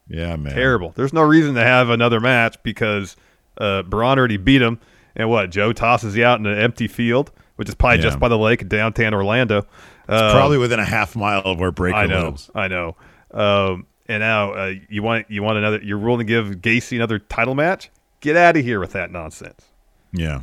[0.07, 0.54] Yeah, man.
[0.54, 0.92] Terrible.
[0.94, 3.16] There's no reason to have another match because
[3.58, 4.78] uh, Bron already beat him.
[5.16, 5.50] And what?
[5.50, 8.02] Joe tosses you out in an empty field, which is probably Yeah.
[8.04, 9.66] just by the lake in downtown Orlando.
[10.08, 12.24] Uh, Probably within a half mile of where Breakker I know.
[12.30, 12.50] lives.
[12.54, 12.96] I know.
[13.30, 15.80] Um, and now uh, you want you want another.
[15.82, 17.90] You're willing to give Gacy another title match?
[18.20, 19.62] Get out of here with that nonsense.
[20.12, 20.40] Yeah.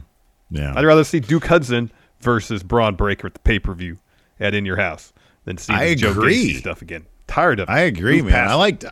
[0.50, 0.74] Yeah.
[0.76, 3.98] I'd rather see Duke Hudson versus Bron Breakker at the pay per view
[4.40, 5.14] at In Your House
[5.46, 6.54] than see I Joe agree.
[6.54, 7.06] Gacy stuff again.
[7.28, 7.72] Tired of it.
[7.72, 8.48] I agree, Move man.
[8.48, 8.58] I it.
[8.58, 8.84] like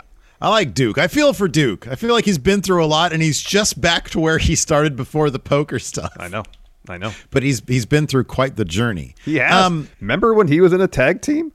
[0.42, 0.98] I like Duke.
[0.98, 1.88] I feel for Duke.
[1.88, 4.56] I feel like he's been through a lot and he's just back to where he
[4.56, 6.14] started before the poker stuff.
[6.18, 6.44] I know.
[6.88, 7.12] I know.
[7.30, 9.16] But he's he's been through quite the journey.
[9.26, 9.66] He has.
[9.66, 11.52] Um, Remember when he was in a tag team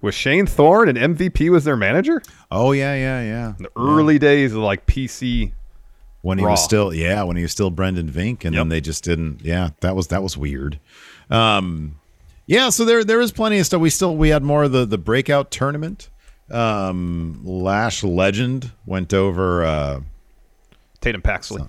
[0.00, 2.22] with Shane Thorne and MVP was their manager?
[2.50, 3.48] oh yeah, yeah, yeah.
[3.58, 5.52] In the early days of like PC.
[6.22, 6.52] When he Raw.
[6.52, 9.70] was still yeah, when he was still Brendan Vink and then they just didn't yeah,
[9.80, 10.80] that was that was weird.
[11.30, 11.96] Um
[12.46, 13.80] yeah, so there there is plenty of stuff.
[13.80, 16.08] We still we had more of the the breakout tournament.
[16.50, 20.00] Um Lash Legend went over uh
[21.00, 21.62] Tatum Paxley.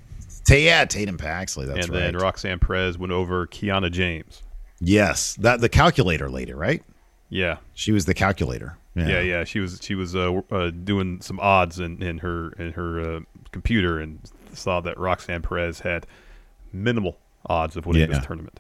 [0.48, 2.04] Ta- yeah, Tatum Paxley, that's and right.
[2.06, 4.42] And then Roxanne Perez went over Kiana James.
[4.80, 6.82] yes, that the calculator lady, right?
[7.30, 7.58] Yeah.
[7.76, 8.76] She was the calculator.
[8.96, 9.44] Yeah, yeah.
[9.44, 13.20] She was she was uh, uh, doing some odds in, in her in her uh,
[13.52, 14.20] computer and
[14.54, 16.06] saw that Roxanne Perez had
[16.74, 18.18] minimal odds of winning Yeah.
[18.18, 18.60] this tournament.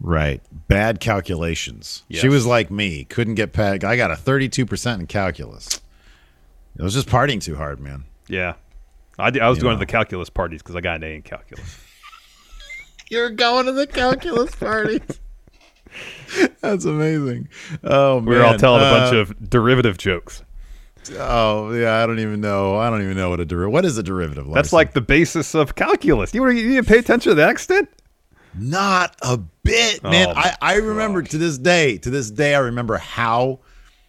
[0.00, 0.40] Right.
[0.68, 2.04] Bad calculations.
[2.08, 2.22] Yes.
[2.22, 3.04] She was like me.
[3.04, 3.84] Couldn't get past.
[3.84, 5.80] I got a 32% in calculus.
[6.78, 8.04] It was just partying too hard, man.
[8.28, 8.54] Yeah,
[9.18, 9.70] I I was You going know.
[9.72, 11.78] to the calculus parties because I got an A in calculus.
[13.10, 15.02] You're going to the calculus parties.
[16.60, 17.48] That's amazing.
[17.82, 18.24] Oh, man.
[18.26, 20.44] We were all telling a bunch Uh, of derivative jokes.
[21.18, 22.02] Oh, yeah.
[22.02, 22.76] I don't even know.
[22.76, 23.72] I don't even know what a derivative.
[23.72, 24.46] What is a derivative?
[24.54, 26.32] That's like the basis of calculus.
[26.32, 27.88] You, you didn't pay attention to that extent?
[28.54, 30.28] Not a bit, man.
[30.28, 33.60] Oh, I, I remember to this day, to this day, I remember how,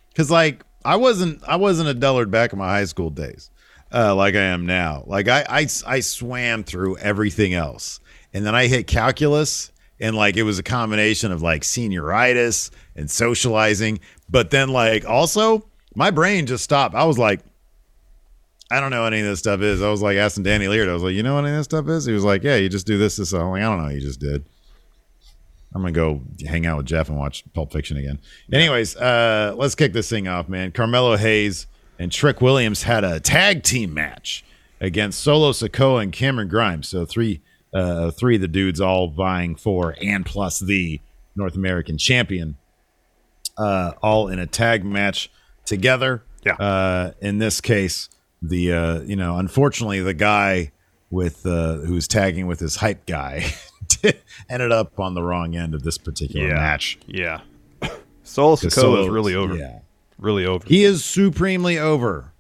[0.10, 3.52] because like I wasn't, I wasn't a dullard back in my high school days,
[3.94, 5.04] uh, like I am now.
[5.06, 8.00] Like I, I, I swam through everything else,
[8.34, 13.10] and then I hit calculus, and like it was a combination of like senioritis and
[13.10, 14.00] socializing,
[14.30, 16.96] but then like also my brain just stopped.
[16.96, 17.42] I was like.
[18.72, 19.82] I don't know what any of this stuff is.
[19.82, 20.88] I was like asking Danny Leard.
[20.88, 22.06] I was like, you know what any of this stuff is?
[22.06, 23.34] He was like, yeah, you just do this, this.
[23.34, 23.84] I'm like, I don't know.
[23.84, 24.46] what You just did.
[25.74, 28.20] I'm gonna go hang out with Jeff and watch Pulp Fiction again.
[28.52, 30.72] Anyways, uh, let's kick this thing off, man.
[30.72, 34.44] Carmelo Hayes and Trick Williams had a tag team match
[34.82, 36.90] against Solo Sikoa and Cameron Grimes.
[36.90, 37.42] So three,
[37.74, 41.00] uh, three of the dudes all vying for and plus the
[41.36, 42.58] North American champion,
[43.58, 45.32] uh, all in a tag match
[45.66, 46.24] together.
[46.46, 46.56] Yeah.
[46.56, 48.10] Uh, in this case,
[48.42, 50.72] the uh, you know, unfortunately, the guy
[51.10, 53.46] with uh, who's tagging with his hype guy
[54.50, 56.54] ended up on the wrong end of this particular Yeah.
[56.54, 56.98] match.
[57.06, 57.42] Yeah.
[58.24, 59.56] Solo Sikoa is really over.
[59.56, 59.80] Yeah.
[60.18, 60.66] Really over.
[60.68, 62.32] He is supremely over.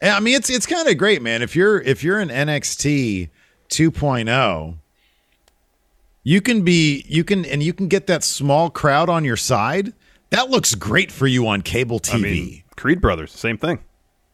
[0.00, 1.42] And I mean, it's it's kind of great, man.
[1.42, 3.30] If you're if you're an NXT
[3.70, 4.74] 2.0, oh,
[6.22, 9.92] you can be you can and you can get that small crowd on your side.
[10.30, 12.14] That looks great for you on cable TV.
[12.14, 13.80] I mean, Creed Brothers, same thing.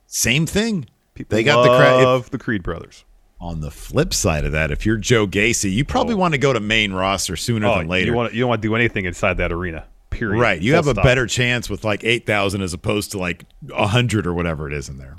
[0.06, 0.86] Same thing.
[1.18, 2.20] People they got the crowd.
[2.20, 3.04] if- the Creed Brothers.
[3.40, 6.52] On the flip side of that, if you're Joe Gacy, you probably want to go
[6.52, 8.06] to main roster sooner Oh, than later.
[8.06, 9.84] you want you don't want to do anything inside that arena.
[10.10, 10.40] Period.
[10.40, 10.60] right.
[10.60, 11.04] You Full have a stop.
[11.04, 14.98] better chance with like 8,000 as opposed to like 100 or whatever it is in
[14.98, 15.14] there.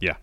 [0.00, 0.16] Yeah.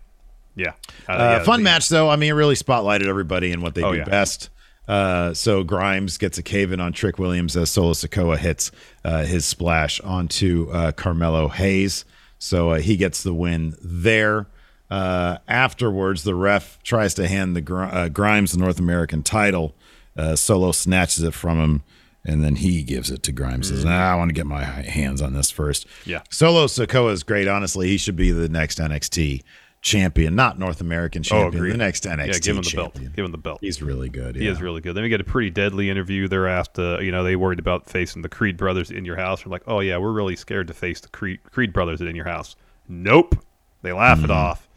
[0.54, 0.72] Yeah.
[1.08, 2.10] Uh, Uh, yeah, fun match though.
[2.10, 4.04] I mean, it really spotlighted everybody and what they Oh, do yeah.
[4.04, 4.50] best.
[4.86, 8.70] Uh, so Grimes gets a cave in on Trick Williams as Solo Sikoa hits
[9.04, 12.04] uh, his splash onto uh, Carmelo Hayes.
[12.38, 14.48] So uh, he gets the win there.
[14.92, 19.74] Uh, afterwards, the ref tries to hand the Gr- uh, Grimes the North American title.
[20.16, 21.82] Uh, Solo snatches it from him,
[22.26, 23.68] and then he gives it to Grimes.
[23.68, 25.86] Says, nah, "I want to get my hands on this first.
[25.86, 26.06] Mm.
[26.06, 26.20] Yeah.
[26.30, 27.48] Solo Sikoa is great.
[27.48, 29.42] Honestly, he should be the next NXT
[29.80, 31.54] champion, not North American Oh, champion.
[31.56, 31.72] agreed.
[31.72, 33.04] the next NXT Yeah, give him the champion.
[33.04, 33.16] belt.
[33.16, 33.58] Give him the belt.
[33.62, 34.36] He's really good.
[34.36, 34.94] He is really good.
[34.94, 36.28] Then we get a pretty deadly interview.
[36.28, 39.42] They're asked, uh, you know, they worried about facing the Creed brothers in your house.
[39.42, 42.26] They're like, oh yeah, we're really scared to face the Creed, Creed brothers in your
[42.26, 42.54] house.
[42.88, 43.36] Nope.
[43.82, 44.26] They laugh Mm-hmm.
[44.26, 44.68] it off.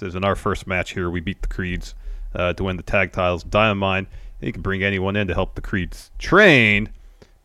[0.00, 1.94] He says, in our first match here, we beat the Creeds
[2.34, 3.44] uh, to win the tag titles.
[3.44, 4.06] Diamond Mine,
[4.40, 6.88] you can bring anyone in to help the Creeds train,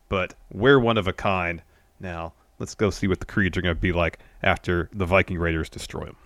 [0.08, 1.62] but we're one of a kind.
[2.00, 5.38] Now let's go see what the Creeds are going to be like after the Viking
[5.38, 6.16] Raiders destroy them.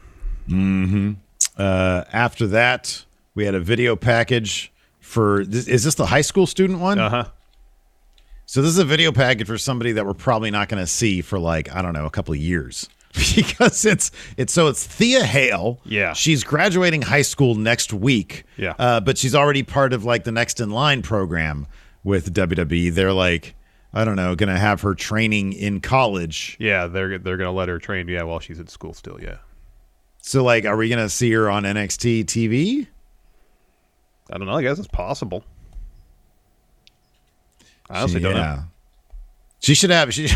[1.56, 5.44] Uh, after that, we had a video package for.
[5.44, 6.98] This, is this the high school student one?
[6.98, 7.24] Uh huh.
[8.46, 11.22] So this is a video package for somebody that we're probably not going to see
[11.22, 12.88] for like I don't know a couple of years
[13.34, 15.80] because it's it's so it's Thea Hale.
[15.84, 16.12] Yeah.
[16.12, 18.44] she's graduating high school next week.
[18.56, 18.74] Yeah.
[18.78, 21.66] uh, but she's already part of like the next in line program
[22.04, 22.92] with WWE.
[22.92, 23.54] They're like
[23.92, 26.56] I don't know, going to have her training in college.
[26.60, 28.06] Yeah, they're they're going to let her train.
[28.06, 29.18] Yeah, while she's in school still.
[29.20, 29.38] Yeah.
[30.22, 32.86] So like, are we going to see her on NXT TV?
[34.32, 34.54] I don't know.
[34.54, 35.44] I guess it's possible.
[37.88, 38.62] I honestly don't know.
[39.60, 40.14] She should have.
[40.14, 40.28] She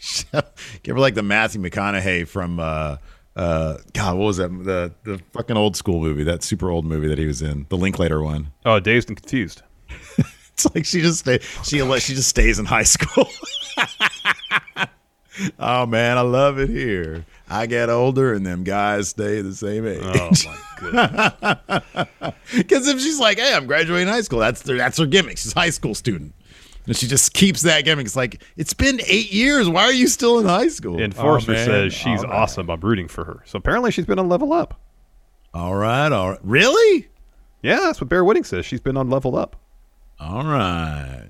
[0.82, 2.60] give her like the Matthew McConaughey from.
[2.60, 2.96] uh
[3.36, 4.48] uh God, what was that?
[4.48, 7.76] The the fucking old school movie, that super old movie that he was in, the
[7.76, 8.48] Linklater one.
[8.66, 9.62] Oh, dazed and confused.
[10.58, 13.28] It's like she just stay, she she just stays in high school.
[15.60, 17.24] oh man, I love it here.
[17.48, 20.00] I get older and them guys stay the same age.
[20.02, 22.34] Oh my goodness.
[22.56, 25.38] Because if she's like, "Hey, I'm graduating high school," that's their, that's her gimmick.
[25.38, 26.34] She's a high school student,
[26.88, 28.06] and she just keeps that gimmick.
[28.06, 29.68] It's like it's been eight years.
[29.68, 30.98] Why are you still in high school?
[30.98, 32.34] Enforcer Oh, says she's All right.
[32.42, 32.68] awesome.
[32.68, 33.42] I'm rooting for her.
[33.46, 34.80] So apparently she's been on Level Up.
[35.54, 36.40] All right, all right.
[36.42, 37.08] Really?
[37.62, 38.66] Yeah, that's what Bear Whitting says.
[38.66, 39.54] She's been on Level Up.
[40.20, 41.28] All right.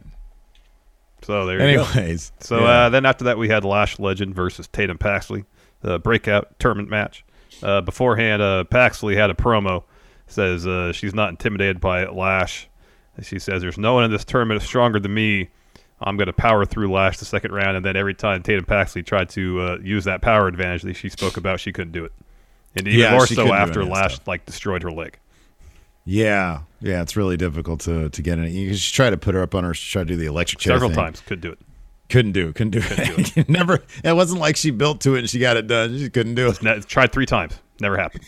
[1.23, 1.85] So there you go.
[1.85, 2.65] Anyways, So yeah.
[2.87, 5.45] uh, then after that, we had Lash Legend versus Tatum Paxley,
[5.83, 7.25] the breakout tournament match.
[7.63, 9.83] Uh, beforehand, uh, Paxley had a promo.
[10.27, 12.69] Says uh, she's not intimidated by Lash.
[13.23, 15.49] She says, "There's no one in this tournament stronger than me.
[16.01, 19.03] I'm going to power through Lash the second round." And then every time Tatum Paxley
[19.03, 22.13] tried to uh, use that power advantage that she spoke about, she couldn't do it.
[22.77, 24.29] And even Yeah, more so after any of that Lash stuff.
[24.29, 25.19] like destroyed her leg.
[26.05, 28.45] yeah, yeah, it's really difficult to to get in.
[28.53, 30.75] You just try to put her up on her, try to do the electric chair
[30.75, 30.97] Several thing.
[30.99, 31.59] times, could do it.
[32.09, 33.49] Couldn't do, couldn't do it.
[33.51, 33.83] Never.
[34.03, 35.99] It wasn't like she built to it and she got it done.
[35.99, 36.63] She couldn't do it.
[36.63, 37.59] Ne- tried three times.
[37.81, 38.25] Never happened.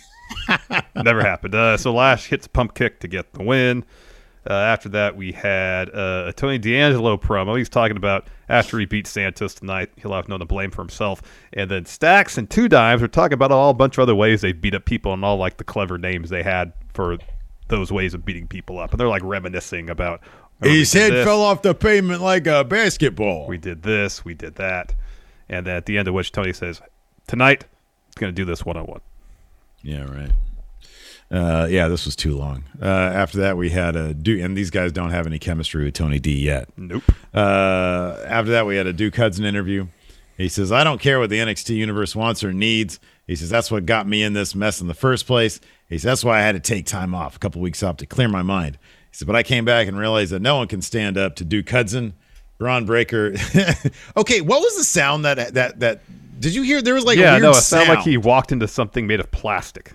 [0.96, 1.55] Never happened.
[1.55, 3.85] Uh, so Lash hits a pump kick to get the win.
[4.48, 7.59] Uh, after that, we had uh, a Tony D'Angelo promo.
[7.59, 10.81] He's talking about after he beat Santos tonight, he'll have no one to blame for
[10.81, 11.20] himself.
[11.53, 14.40] And then Stacks and Two Dimes are talking about all a bunch of other ways
[14.40, 17.18] they beat up people and all like the clever names they had for
[17.68, 18.92] those ways of beating people up.
[18.92, 20.20] And they're like reminiscing about
[20.62, 23.46] "Oh, His head this, fell off the pavement like a basketball.
[23.46, 24.94] We did this, we did that.
[25.48, 26.81] And then at the end of which Tony says,
[27.27, 27.67] Tonight,
[28.08, 29.00] it's going to do this one on one.
[29.83, 30.33] Yeah, right.
[31.31, 32.64] Uh, yeah, this was too long.
[32.83, 35.94] Uh, after that, we had a Duke, and these guys don't have any chemistry with
[35.94, 36.68] Tony D yet.
[36.76, 37.04] Nope.
[37.33, 39.87] Uh, after that, we had a Duke Hudson interview.
[40.37, 42.98] He says, I don't care what the NXT universe wants or needs.
[43.26, 45.60] He says, that's what got me in this mess in the first place.
[45.88, 48.06] He says, that's why I had to take time off, a couple weeks off to
[48.06, 48.78] clear my mind.
[49.10, 51.44] He said, but I came back and realized that no one can stand up to
[51.44, 52.14] Duke Hudson,
[52.58, 53.35] Bron Breakker.
[54.16, 56.00] okay, what was the sound that, that, that,
[56.40, 56.81] did you hear?
[56.81, 57.87] There was like a yeah, weird no, it sound.
[57.87, 59.92] sounded like he walked into something made of plastic.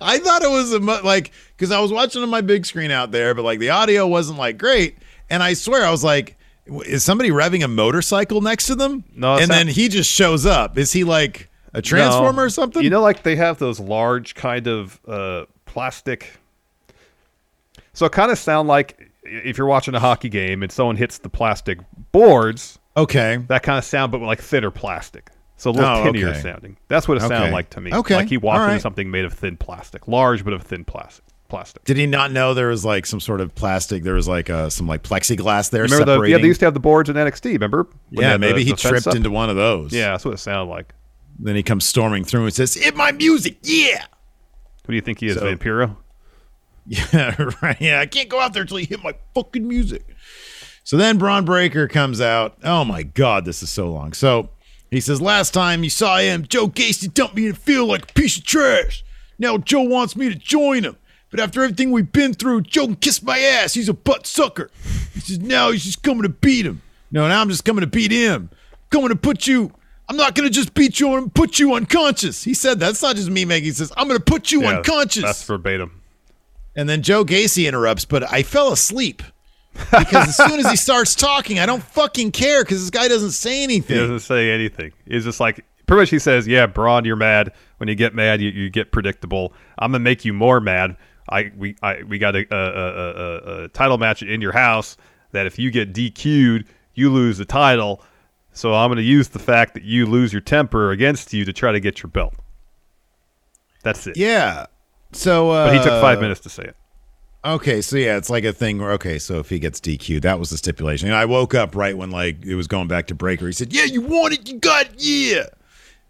[0.00, 2.90] I thought it was a mu- like because I was watching on my big screen
[2.90, 4.96] out there, but like the audio wasn't like great,
[5.30, 9.04] and I swear I was like, is somebody revving a motorcycle next to them?
[9.14, 10.78] No, and not- then he just shows up.
[10.78, 12.46] Is he like a transformer No.
[12.46, 12.82] or something?
[12.82, 16.38] You know, like they have those large kind of uh, plastic.
[17.92, 21.18] So it kind of sound like if you're watching a hockey game and someone hits
[21.18, 21.78] the plastic
[22.12, 25.30] boards, okay, that kind of sound, but like thinner plastic.
[25.56, 26.40] So a little Oh, tinnier okay.
[26.40, 26.76] sounding.
[26.88, 27.52] That's what it sounded Okay.
[27.52, 27.92] like to me.
[27.94, 28.16] Okay.
[28.16, 31.24] Like he walked All into something made of thin plastic, large but of thin plastic.
[31.48, 31.84] Plastic.
[31.84, 34.02] Did he not know there was like some sort of plastic?
[34.02, 36.38] There was like uh, some like plexiglass there Remember the yeah?
[36.38, 37.52] They used to have the boards in NXT.
[37.52, 37.84] Remember?
[38.10, 39.14] When yeah, had the- maybe he the tripped up?
[39.14, 39.92] into one of those.
[39.92, 40.94] Yeah, that's what it sounded like.
[41.38, 44.04] Then he comes storming through and says, "Hit my music, yeah."
[44.86, 45.96] Who do you think he is, So- Vampiro?
[46.86, 47.80] Yeah, right.
[47.80, 50.04] Yeah, I can't go out there until you hit my fucking music.
[50.82, 52.58] So then Bron Breakker comes out.
[52.62, 54.12] Oh my god, this is so long.
[54.12, 54.50] So
[54.94, 58.10] he says, "Last time you saw him, Joe Gacy dumped me in the field like
[58.10, 59.04] a piece of trash.
[59.38, 60.96] Now Joe wants me to join him."
[61.34, 63.74] But after everything we've been through, Joe can kiss my ass.
[63.74, 64.70] He's a butt sucker.
[65.14, 66.80] He says, now he's just coming to beat him.
[67.10, 68.50] No, now I'm just coming to beat him.
[68.90, 69.72] Coming to put you.
[70.08, 72.44] I'm not going to just beat you and put you unconscious.
[72.44, 72.86] He said that.
[72.86, 73.64] That's not just me making.
[73.64, 75.24] He says, I'm going to put you Yeah, unconscious.
[75.24, 76.02] That's verbatim.
[76.76, 79.20] And then Joe Gacy interrupts, but I fell asleep.
[79.74, 83.32] Because as soon as he starts talking, I don't fucking care because this guy doesn't
[83.32, 83.96] say anything.
[83.96, 84.92] He doesn't say anything.
[85.06, 87.52] He's just like pretty much he says, "Yeah, Bron, you're mad.
[87.78, 89.52] When you get mad, you, you get predictable.
[89.78, 90.96] I'm gonna make you more mad.
[91.28, 93.10] I we I we got a, a, a,
[93.60, 94.96] a, a title match in your house
[95.32, 98.02] that if you get DQ'd, you lose the title.
[98.52, 101.72] So I'm gonna use the fact that you lose your temper against you to try
[101.72, 102.34] to get your belt.
[103.82, 104.16] That's it.
[104.16, 104.66] Yeah.
[105.12, 106.76] So, uh, But he took five minutes to say it.
[107.44, 110.38] Okay, so yeah, it's like a thing where okay, so if he gets DQ, that
[110.38, 111.08] was the stipulation.
[111.08, 113.46] And I woke up right when like it was going back to Breakker.
[113.46, 115.46] He said, "Yeah, you want it, you got it, yeah."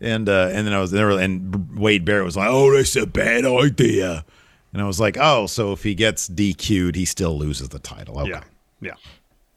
[0.01, 3.07] And uh, and then I was there, and Wade Barrett was like, "Oh, that's a
[3.07, 4.25] bad idea."
[4.73, 8.21] And I was like, "Oh, so if he gets DQ'd, he still loses the title."
[8.21, 8.31] Okay.
[8.31, 8.43] Yeah.
[8.81, 8.95] Yeah.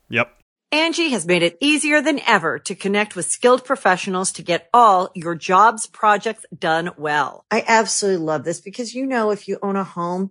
[0.08, 0.34] Yep.
[0.72, 5.10] Angi has made it easier than ever to connect with skilled professionals to get all
[5.14, 7.46] your jobs projects done well.
[7.50, 10.30] I absolutely love this because, you know, if you own a home,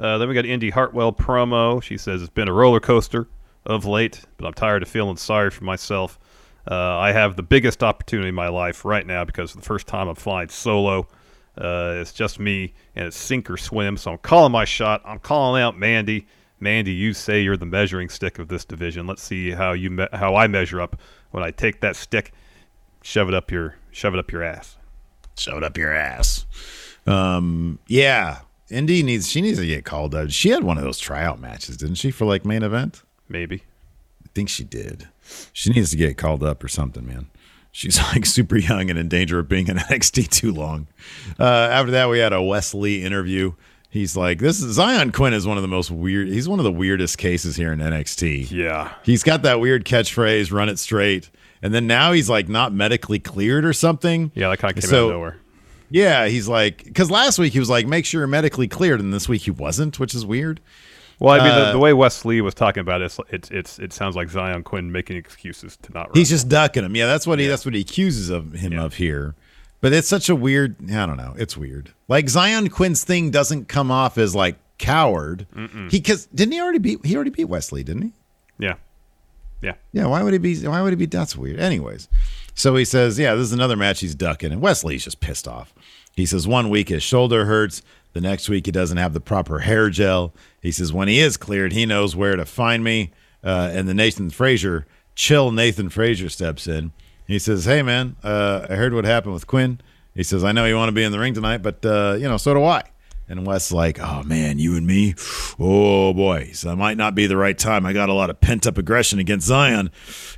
[0.00, 1.82] Uh, then we got Indy Hartwell promo.
[1.82, 3.28] She says it's been a roller coaster
[3.66, 6.18] of late, but I'm tired of feeling sorry for myself.
[6.68, 9.86] Uh, I have the biggest opportunity in my life right now because for the first
[9.86, 11.06] time I'm flying solo.
[11.58, 13.98] Uh, it's just me and it's sink or swim.
[13.98, 15.02] So I'm calling my shot.
[15.04, 16.26] I'm calling out Mandy.
[16.60, 19.06] Mandy, you say you're the measuring stick of this division.
[19.06, 20.96] Let's see how you me- how I measure up
[21.30, 22.32] when I take that stick,
[23.02, 24.76] shove it up your shove it up your ass.
[25.36, 26.46] Shove it up your ass.
[27.06, 28.40] Um, yeah.
[28.70, 30.30] Indy needs she needs to get called up.
[30.30, 33.02] She had one of those tryout matches, didn't she, for like main event?
[33.28, 33.62] Maybe.
[34.24, 35.08] I think she did.
[35.52, 37.26] She needs to get called up or something, man.
[37.72, 40.86] She's like super young and in danger of being in NXT too long.
[41.38, 43.52] Uh, after that, we had a Wes Lee interview.
[43.92, 46.28] He's like, this is Zion Quinn is one of the most weird.
[46.28, 48.50] He's one of the weirdest cases here in NXT.
[48.52, 48.92] Yeah.
[49.02, 51.28] He's got that weird catchphrase, "Run it straight,"
[51.60, 54.30] and then now he's like not medically cleared or something.
[54.36, 55.36] Yeah, that kind of came So- out of nowhere.
[55.90, 59.12] Yeah, he's like, because last week he was like, make sure you're medically cleared, and
[59.12, 60.60] this week he wasn't, which is weird.
[61.18, 63.50] Well, I mean, the, Uh, the way Wes Lee was talking about it, it's, it's
[63.50, 66.16] it's it sounds like Zion Quinn making excuses to not.
[66.16, 66.96] He's just ducking him.
[66.96, 68.84] Yeah, that's what he that's what he accuses of him Yeah.
[68.84, 69.34] of here.
[69.82, 70.76] But it's such a weird.
[70.90, 71.34] I don't know.
[71.36, 71.90] It's weird.
[72.08, 75.46] Like Zion Quinn's thing doesn't come off as like coward.
[75.90, 77.04] He because didn't he already beat?
[77.04, 78.12] He already beat Wes Lee, didn't he?
[78.58, 78.74] Yeah.
[79.60, 79.74] Yeah.
[79.92, 80.06] Yeah.
[80.06, 80.66] Why would he be?
[80.66, 81.04] Why would he be?
[81.06, 81.60] That's weird.
[81.60, 82.08] Anyways,
[82.54, 85.46] so he says, yeah, this is another match he's ducking, and Wes Lee's just pissed
[85.46, 85.74] off.
[86.20, 87.80] He says one week his shoulder hurts,
[88.12, 90.34] the next week he doesn't have the proper hair gel.
[90.60, 93.12] He says when he is cleared, he knows where to find me.
[93.42, 96.92] Uh, and the Nathan Frazer, chill Nathan Frazer steps in.
[97.26, 99.80] He says, "Hey man, uh, I heard what happened with Quinn."
[100.14, 102.28] He says, "I know you want to be in the ring tonight, but uh, you
[102.28, 102.82] know, so do I."
[103.26, 105.14] And Wes like, "Oh man, you and me,
[105.58, 107.86] oh boy, so it might not be the right time.
[107.86, 109.90] I got a lot of pent up aggression against Zion,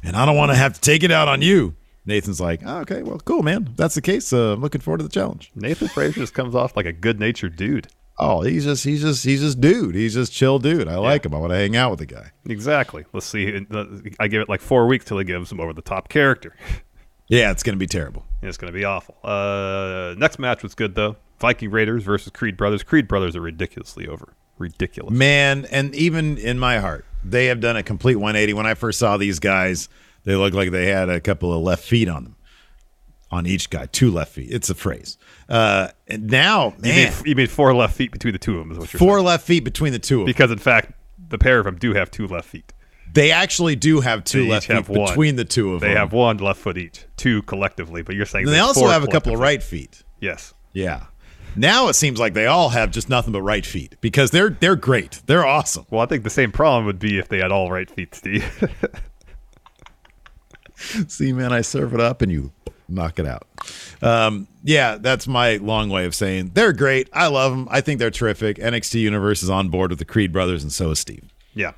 [0.05, 1.74] and I don't want to have to take it out on you."
[2.05, 3.69] Nathan's like, oh, "Okay, well, cool, man.
[3.71, 6.55] If that's the case, uh, I'm looking forward to the challenge." Nathan Frazer just comes
[6.55, 7.89] off like a good natured dude.
[8.19, 9.95] Oh, he's just he's just he's just dude.
[9.95, 10.89] He's just chill dude.
[10.89, 11.35] I like him.
[11.35, 12.31] I want to hang out with the guy.
[12.47, 13.05] Exactly.
[13.13, 13.67] Let's see.
[14.21, 16.55] I give it like four weeks till he gives him over the top character.
[17.29, 18.27] Yeah, it's going to be terrible.
[18.43, 19.17] It's going to be awful.
[19.23, 21.15] Uh, next match was good though.
[21.39, 22.83] Viking Raiders versus Creed Brothers.
[22.83, 24.35] Creed Brothers are ridiculously over.
[24.59, 25.13] Ridiculous.
[25.13, 28.55] Man, and even in my heart, they have done a complete 180.
[28.55, 29.89] When I first saw these guys,
[30.25, 32.37] they looked like they had a couple of left feet on them.
[33.31, 34.49] On each guy, two left feet.
[34.51, 35.16] It's a phrase.
[35.49, 38.59] Uh, and now, You man, mean, you mean four left feet between the two of
[38.59, 39.27] them is what you're four saying.
[39.27, 40.27] left feet between the two of them.
[40.27, 40.93] Because in fact,
[41.31, 42.75] the pair of them do have two left feet.
[43.11, 45.07] They actually do have two They left feet one.
[45.09, 45.95] between the two of They them.
[45.95, 48.03] They have one left foot each, two collectively.
[48.03, 50.03] But you're saying they also have a couple of right feet.
[50.20, 50.53] Yes.
[50.75, 51.05] Yeah.
[51.57, 54.77] Now it seems like they all have just nothing but right feet because they're they're
[54.77, 55.20] great.
[55.27, 55.87] They're awesome.
[55.91, 58.45] Well, I think the same problem would be if they had all right feet, Steve.
[61.09, 62.53] See, man, I serve it up and you
[62.89, 63.47] knock it out.
[64.03, 67.09] Um, yeah, that's my long way of saying they're great.
[67.12, 67.68] I love them.
[67.70, 68.59] I think they're terrific.
[68.59, 71.24] NXT Universe is on board with the Creed brothers, and so is Steve.
[71.55, 71.72] yeah.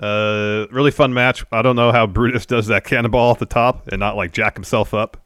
[0.00, 1.44] Uh, really fun match.
[1.50, 4.54] I don't know how Brutus does that cannonball at the top and not like jack
[4.54, 5.16] himself up.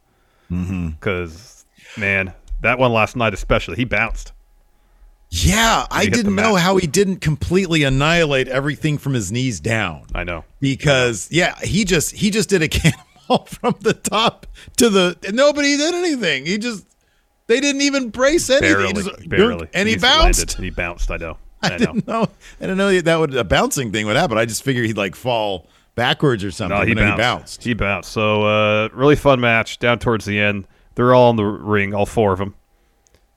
[0.49, 1.67] Because,
[1.99, 2.33] man,
[2.63, 4.33] that one last night especially, he bounced.
[5.35, 10.05] Yeah, I didn't know how he didn't completely annihilate everything from his knees down.
[10.15, 10.45] I know.
[10.61, 15.79] because yeah, he just he just did a cannonball from the top to the nobody
[15.79, 16.45] did anything.
[16.45, 16.85] He just
[17.47, 18.69] they didn't even brace anything.
[18.69, 19.69] He Barely, just- barely.
[19.73, 20.03] and he landed
[20.37, 20.55] bounced.
[20.57, 21.11] and he bounced.
[21.11, 21.39] I know.
[21.63, 21.79] I, I, know.
[21.79, 22.23] didn't know.
[22.25, 22.29] I
[22.67, 24.37] didn't know that would a bouncing thing would happen.
[24.37, 26.79] I just figured he'd like fall backwards or something.
[26.79, 27.65] No, he but no, bounced.
[27.65, 28.13] he bounced.
[28.13, 30.67] So, uh, really fun match down towards the end.
[30.95, 32.55] They're all in the ring, all four of them.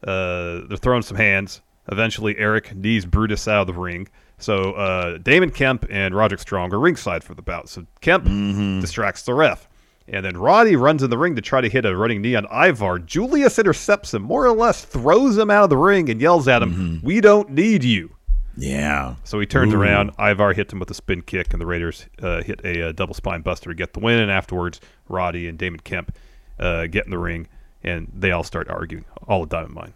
[0.04, 1.62] Uh, they're throwing some hands.
[1.92, 4.08] Eventually, Eric knees Brutus out of the ring.
[4.38, 7.70] So, uh, Damon Kemp and Roderick Strong are ringside for the bout.
[7.70, 8.82] So, Kemp Mm-hmm.
[8.82, 9.68] distracts the ref.
[10.08, 12.46] And then Roddy runs in the ring to try to hit a running knee on
[12.52, 13.00] Ivar.
[13.00, 16.62] Julius intercepts him, more or less throws him out of the ring and yells at
[16.62, 17.06] him, Mm-hmm.
[17.06, 18.12] We don't need you.
[18.58, 19.16] Yeah.
[19.24, 19.82] So he turns Ooh.
[19.82, 20.12] around.
[20.20, 23.14] Ivar hits him with a spin kick, and the Raiders uh, hit a, uh double
[23.16, 24.20] spine buster to get the win.
[24.20, 24.80] And afterwards,
[25.10, 26.16] Roddy and Damon Kemp
[26.60, 27.48] uh, get in the ring,
[27.84, 29.06] and they all start arguing.
[29.28, 29.94] All of Diamond Mine.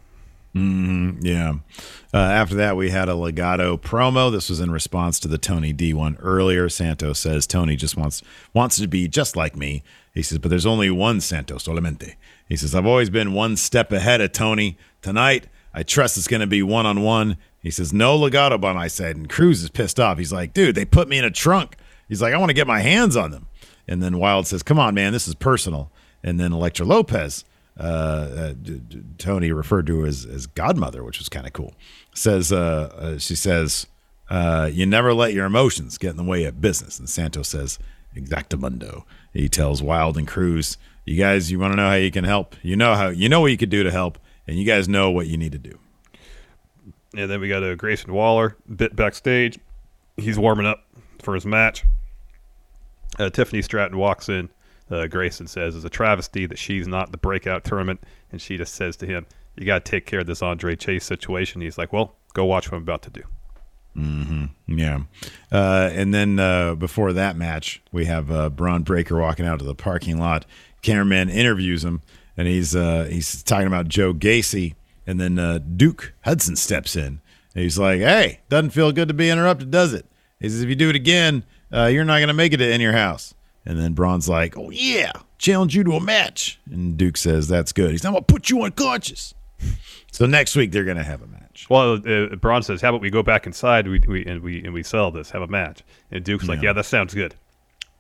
[0.54, 1.54] Yeah.
[2.14, 4.32] Uh, after that, we had a Legado promo.
[4.32, 6.70] This was in response to the Tony D one earlier.
[6.70, 8.24] Santos says Tony just wants
[8.54, 9.84] wants to be just like me.
[10.14, 12.16] He says, but there's only one Santos solamente.
[12.48, 14.78] He says, I've always been one step ahead of Tony.
[15.04, 17.38] Tonight, I trust it's going to be one on one.
[17.62, 19.16] He says, no legato bun, I said.
[19.16, 20.18] And Cruz is pissed off.
[20.18, 21.78] He's like, dude, they put me in a trunk.
[22.08, 23.48] He's like, I want to get my hands on them.
[23.88, 25.92] And then Wilde says, come on, man, this is personal.
[26.24, 27.46] And then Elektra Lopez,
[27.80, 28.54] uh, uh,
[29.18, 31.74] Tony referred to as, as godmother, which was kind of cool,
[32.14, 33.88] says, uh, uh, she says,
[34.30, 37.00] you never let your emotions get in the way of business.
[37.00, 37.80] And Santos says,
[38.16, 39.04] exactamundo.
[39.34, 42.56] He tells Wilde and Cruz, you guys, you want to know how you can help?
[42.62, 45.10] You know how, you know what you could do to help, and you guys know
[45.10, 45.80] what you need to do.
[47.16, 49.58] And then we got a Grayson Waller bit backstage.
[50.18, 50.84] He's warming up
[51.22, 51.86] for his match.
[53.18, 54.50] Uh, Tiffany Stratton walks in.
[54.90, 58.74] Uh, Grayson says is a travesty that she's not the breakout tournament, and she just
[58.74, 59.26] says to him,
[59.56, 62.72] "You got to take care of this Andre Chase situation." He's like, "Well, go watch
[62.72, 63.24] what I'm about to do."
[63.96, 64.78] Mm-hmm.
[64.78, 65.00] Yeah.
[65.52, 69.66] Uh, and then uh, before that match, we have uh, Bron Breakker walking out to
[69.66, 70.46] the parking lot.
[70.82, 72.02] Cameraman interviews him,
[72.38, 74.76] and he's uh, he's talking about Joe Gacy.
[75.06, 77.20] And then uh, Duke Hudson steps in.
[77.56, 80.06] And he's like, "Hey, doesn't feel good to be interrupted, does it?"
[80.40, 82.80] He says, "If you do it again, uh, you're not going to make it in
[82.80, 83.34] your house."
[83.66, 87.72] And then Bron's like, "Oh yeah, challenge you to a match." And Duke says, "That's
[87.72, 89.34] good." He's, "I'm gonna put you unconscious."
[90.12, 91.68] So next week they're going to have a match.
[91.70, 94.74] Well, uh, Bron says, "How about we go back inside we, we, and we and
[94.74, 97.36] we sell this, have a match?" And Duke's like, "Yeah, that sounds good."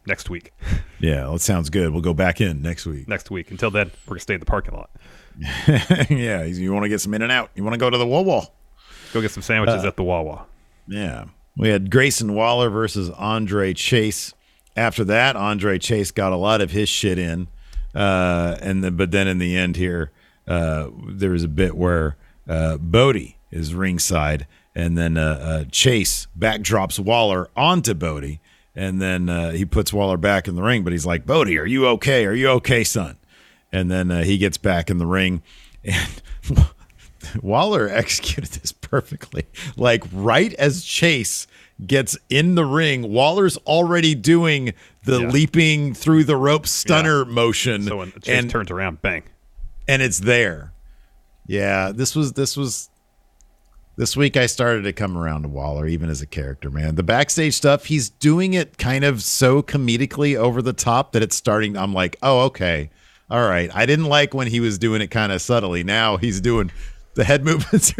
[0.07, 0.51] Next week,
[0.99, 1.91] Yeah, well, it sounds good.
[1.91, 3.07] We'll go back in next week.
[3.07, 3.51] next week.
[3.51, 4.89] Until then, we're gonna stay in the parking lot.
[6.10, 7.51] yeah, you want to get some in and out.
[7.53, 8.47] You want to go to the Wawa.
[9.14, 10.45] Go get some sandwiches at the Wawa.
[10.88, 11.26] Yeah.
[11.57, 14.34] We had Grayson Waller versus Andre Chase.
[14.80, 17.49] After that, Andre Chase got a lot of his shit in.
[17.93, 20.09] Uh, and but then in the end here,
[20.47, 22.15] uh, there was a bit where
[22.47, 28.39] uh, Bodhi is ringside, and then uh, uh, Chase backdrops Waller onto Bodhi,
[28.73, 30.86] and then uh, he puts Waller back in the ring.
[30.86, 32.25] But he's like, Bodhi, are you okay?
[32.25, 33.17] Are you okay, son?
[33.73, 35.43] And then uh, he gets back in the ring,
[35.84, 36.21] and
[37.41, 39.45] Waller executed this perfectly.
[39.75, 41.47] Like right as Chase
[41.86, 44.73] gets in the ring, Waller's already doing
[45.05, 45.27] the Yeah.
[45.30, 49.23] leaping through the rope stunner motion, So when Chase and turns around, bang.
[49.88, 50.73] and it's there.
[51.47, 52.89] Yeah, this was this was
[53.97, 56.95] this week I started to come around to Waller even as a character, man.
[56.95, 61.36] The backstage stuff, he's doing it kind of so comedically over the top that it's
[61.36, 62.89] starting I'm like, "Oh, okay.
[63.30, 63.69] All right.
[63.73, 65.84] I didn't like when he was doing it kind of subtly.
[65.84, 66.71] Now he's doing
[67.15, 67.93] the head movements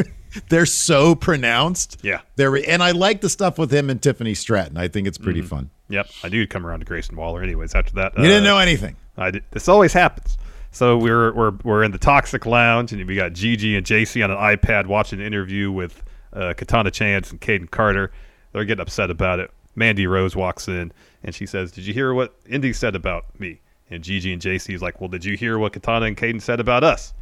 [0.50, 1.98] they're so pronounced.
[2.04, 2.22] Yeah.
[2.36, 4.78] They're and I like the stuff with him and Tiffany Stratton.
[4.78, 5.70] I think it's pretty fun.
[5.90, 7.42] Yep, I do come around to Grayson Waller.
[7.42, 8.96] Anyways, after that, You didn't uh, know anything.
[9.18, 10.38] I did, this always happens.
[10.72, 14.30] So we're we're we're in the toxic lounge, and we got Gigi and Jacy on
[14.30, 18.12] an iPad watching an interview with uh, Katana Chance and Kayden Carter.
[18.52, 19.52] They're getting upset about it.
[19.76, 20.92] Mandy Rose walks in
[21.24, 24.76] and she says, "Did you hear what Indy said about me?" And Gigi and Jacy
[24.76, 27.14] is like, "Well, did you hear what Katana and Kayden said about us?"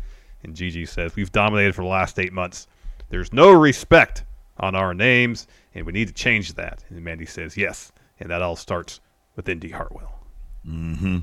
[0.43, 2.67] And Gigi says, "We've dominated for the last eight months.
[3.09, 4.23] There's no respect
[4.57, 8.41] on our names, and we need to change that." And Mandy says, "Yes," and that
[8.41, 8.99] all starts
[9.35, 10.13] with Indy Hartwell.
[10.67, 11.19] Mm-hmm.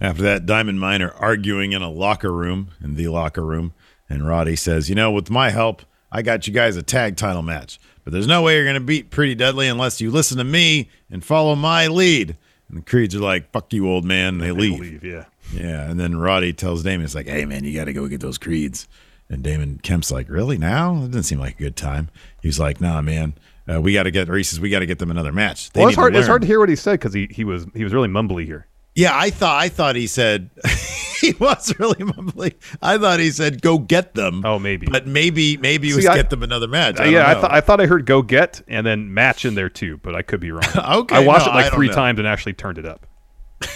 [0.00, 3.74] After that, Diamond Mine are arguing in a locker room, in the locker room,
[4.08, 7.42] and Roddy says, "You know, with my help, I got you guys a tag title
[7.42, 10.44] match, but there's no way you're going to beat Pretty Deadly unless you listen to
[10.44, 12.36] me and follow my lead."
[12.68, 14.80] And the Creeds are like, "Fuck you, old man," and they, They leave.
[14.80, 15.24] leave, yeah.
[15.52, 18.20] Yeah, and then Roddy tells Damon, "It's like, hey man, you got to go get
[18.20, 18.88] those Creeds."
[19.28, 20.96] And Damon Kemp's like, "Really now?
[21.02, 22.10] It doesn't seem like a good time."
[22.42, 23.34] He's like, "Nah, man,
[23.68, 25.70] uh, we got to get." Or he says, "We got to get them another match."
[25.72, 26.12] They well, it's hard.
[26.12, 28.08] To It's hard to hear what he said because he, he was he was really
[28.08, 28.66] mumbly here.
[28.94, 30.48] Yeah, I thought I thought he said
[31.20, 32.54] he was really mumbly.
[32.80, 34.42] I thought he said go get them.
[34.44, 34.86] Oh, maybe.
[34.86, 36.98] but maybe maybe it was I- get them another match.
[36.98, 37.52] I yeah, I thought.
[37.52, 40.40] I thought I heard "go get" and then "match" in there too, but I could
[40.40, 40.62] be wrong.
[40.76, 41.94] Okay, I watched no, it like three know.
[41.94, 43.06] times and actually turned it up.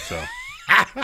[0.07, 0.23] So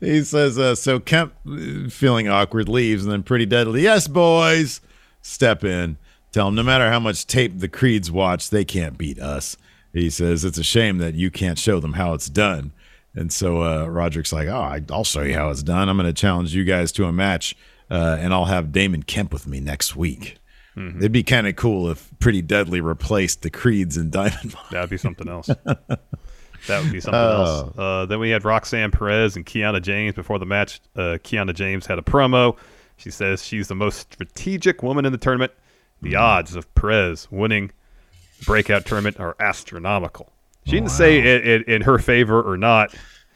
[0.00, 1.00] he says uh, so.
[1.00, 4.80] Kemp, uh, feeling awkward, leaves, and then Pretty Deadly, yes, boys,
[5.22, 5.98] step in.
[6.32, 9.56] Tell them no matter how much tape the Creeds watch, they can't beat us.
[9.92, 12.72] He says it's a shame that you can't show them how it's done.
[13.14, 15.88] And so uh, Roderick's like, oh, I'll show you how it's done.
[15.88, 17.56] I'm going to challenge you guys to a match,
[17.90, 20.36] uh, and I'll have Damon Kemp with me next week.
[20.76, 20.98] Mm-hmm.
[20.98, 24.64] It'd be kind of cool if Pretty Deadly replaced the Creeds and Diamond Mine.
[24.70, 25.48] that'd be something else.
[26.66, 27.76] that would be something else.
[27.76, 30.80] Uh, then we had Roxanne Perez and Kiana James before the match.
[30.94, 32.56] Uh, Kiana James had a promo.
[32.96, 35.52] She says she's the most strategic woman in the tournament.
[36.02, 37.70] The odds of Perez winning
[38.38, 40.32] the breakout tournament are astronomical.
[40.66, 42.94] She didn't say it, it in her favor or not.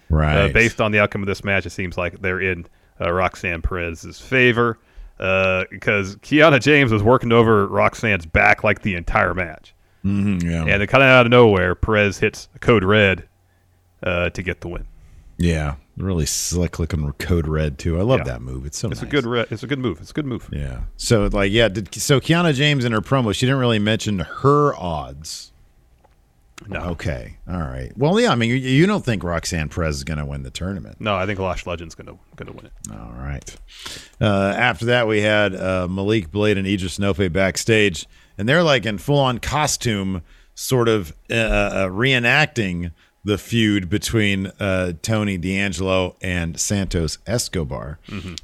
[0.08, 0.36] Right.
[0.36, 2.66] Uh, based on the outcome of this match, it seems like they're in
[3.00, 4.78] uh, Roxanne Perez's favor
[5.20, 9.74] uh, because Kiana James was working over Roxanne's back like the entire match.
[10.04, 10.62] Mhm, yeah.
[10.64, 13.24] And then kind of out of nowhere, Perez hits code red
[14.02, 14.86] uh, to get the win.
[15.36, 17.98] Yeah, really slick looking code red too.
[17.98, 18.24] I love Yeah.
[18.32, 18.64] that move.
[18.66, 19.08] It's so It's nice.
[19.08, 19.98] a good re- it's a good move.
[20.00, 20.48] It's a good move.
[20.52, 20.80] Yeah.
[20.96, 24.74] So like yeah, did, so Kiana James in her promo, she didn't really mention her
[24.76, 25.52] odds.
[26.68, 27.36] No, Okay.
[27.48, 27.90] All right.
[27.96, 28.30] Well, yeah.
[28.32, 30.96] I mean, you, you don't think Roxanne Perez is going to win the tournament?
[31.00, 32.72] no, I think Lash Legend's gonna gonna win it.
[32.92, 33.56] All right.
[34.20, 38.06] Uh, after that, we had uh, Malik Blade and Edris Enofé backstage,
[38.38, 40.22] and they're like in full on costume,
[40.54, 42.92] sort of uh, uh, reenacting
[43.24, 47.98] the feud between uh, Tony D'Angelo and Santos Escobar.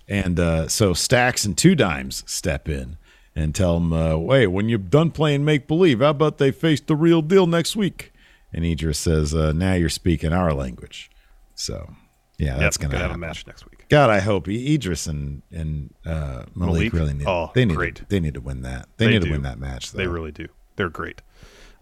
[0.09, 2.99] And uh, so Stacks and Two Dimes step in
[3.34, 6.80] and tell them, uh, "Wait, when you're done playing make believe, how about they face
[6.80, 8.12] the real deal next week?"
[8.53, 11.11] And Idris says, uh, "Now you're speaking our language."
[11.55, 11.95] So,
[12.39, 13.75] yeah, that's yep, going to gonna have a match next week.
[13.89, 16.93] God, I hope Idris and and uh, Malik, Malik?
[16.93, 17.26] really need.
[17.26, 17.76] Oh, they need.
[17.76, 17.95] great.
[17.97, 18.89] To, they need to win that.
[18.97, 19.26] They, They need do.
[19.26, 19.93] to win that match.
[19.93, 19.99] Though.
[19.99, 20.47] They really do.
[20.76, 21.22] They're great.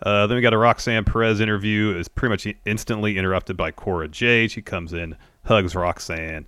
[0.03, 1.95] Uh, then we got a Roxanne Perez interview.
[1.95, 4.51] Was pretty much instantly interrupted by Cora Jade.
[4.51, 6.47] She comes in, hugs Roxanne,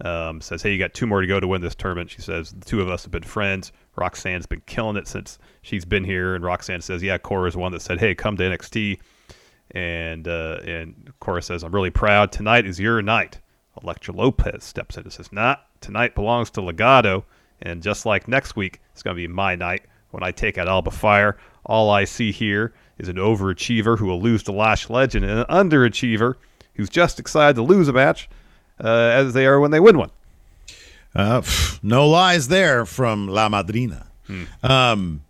[0.00, 2.52] um, says, "Hey, you got two more to go to win this tournament." She says,
[2.52, 3.70] "The two of us have been friends.
[3.96, 7.82] Roxanne's been killing it since she's been here." And Roxanne says, "Yeah, Cora's one that
[7.82, 8.98] said, hey, come to NXT."
[9.72, 12.32] And uh, and Cora says, "I'm really proud.
[12.32, 13.38] Tonight is your night."
[13.82, 17.24] Elektra Lopez steps in and says, "Nah, tonight belongs to Legado,
[17.62, 20.68] and just like next week, it's going to be my night when I take out
[20.68, 21.36] Alba Fyre.
[21.64, 25.46] All I see here is an overachiever who will lose to Lash Legend, and an
[25.46, 26.34] underachiever
[26.74, 28.28] who's just excited to lose a match,
[28.82, 30.10] uh, as they are when they win one."
[31.14, 34.06] Uh, pff, no lies there from La Madrina.
[34.26, 34.44] Hmm.
[34.62, 35.22] Um,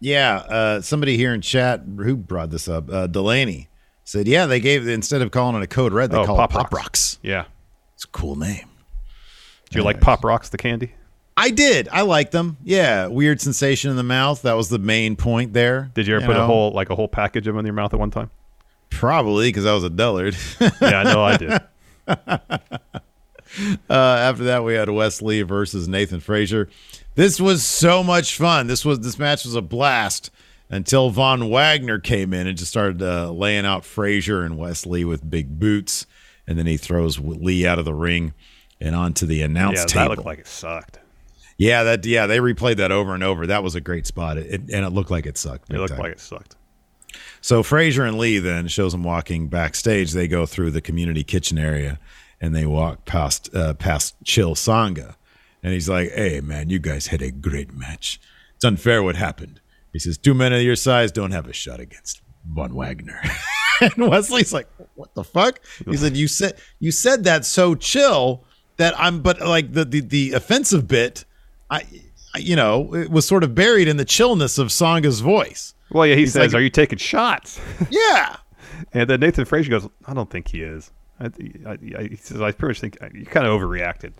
[0.00, 3.68] yeah, uh, somebody here in chat who brought this up, uh, Delaney
[4.04, 6.50] said, "Yeah, they gave instead of calling it a code red, they Oh, call Pop
[6.50, 6.84] it Pop Rocks.
[6.84, 7.18] Rocks.
[7.22, 7.44] Yeah.
[7.96, 8.68] It's a cool name.
[9.70, 10.92] Do you like Pop Rocks, the candy?
[11.36, 11.88] I did.
[11.90, 12.56] I liked them.
[12.62, 14.42] Yeah, weird sensation in the mouth.
[14.42, 15.90] That was the main point there.
[15.94, 16.44] Did you ever put know?
[16.44, 18.30] a whole like a whole package of them in your mouth at one time?
[18.90, 20.36] Probably because I was a dullard.
[20.60, 21.60] Yeah, I know I did.
[23.88, 26.68] Uh, after that, we had Wes Lee versus Nathan Frazer.
[27.14, 28.66] This was so much fun.
[28.66, 30.30] This was this match was a blast
[30.68, 35.04] until Von Wagner came in and just started uh, laying out Frazer and Wes Lee
[35.04, 36.06] with big boots,
[36.46, 38.34] and then he throws Lee out of the ring
[38.80, 40.02] and onto the announce yeah, table.
[40.02, 40.98] that looked like it sucked.
[41.56, 43.46] yeah, that yeah, they replayed that over and over.
[43.46, 45.72] That was a great spot, it, and it looked like it sucked.
[45.72, 46.00] It looked time.
[46.00, 46.56] like it sucked.
[47.40, 50.12] So Frazer and Lee then shows them walking backstage.
[50.12, 51.98] They go through the community kitchen area
[52.40, 55.16] and they walk past uh, past Chill Sanga,
[55.62, 58.20] and he's like, "Hey man, you guys had a great match.
[58.56, 59.60] It's unfair what happened."
[59.92, 63.22] He says, two men of your size don't have a shot against Von Wagner."
[63.96, 67.74] and Wes Lee's like, "What the fuck?" He said, "You said you said that so
[67.74, 68.44] chill
[68.76, 71.24] that I'm, but like the the, the offensive bit,
[71.70, 75.72] I." I- You know, it was sort of buried in the chillness of Sanga's voice.
[75.90, 77.58] Well, yeah, he He's says, like- "Are you taking shots?"
[77.90, 78.36] Yeah,
[78.92, 81.26] and then Nathan Frazer goes, "I don't think he is." I,
[81.66, 84.12] I, I, he says, "I pretty much think you kind of overreacted."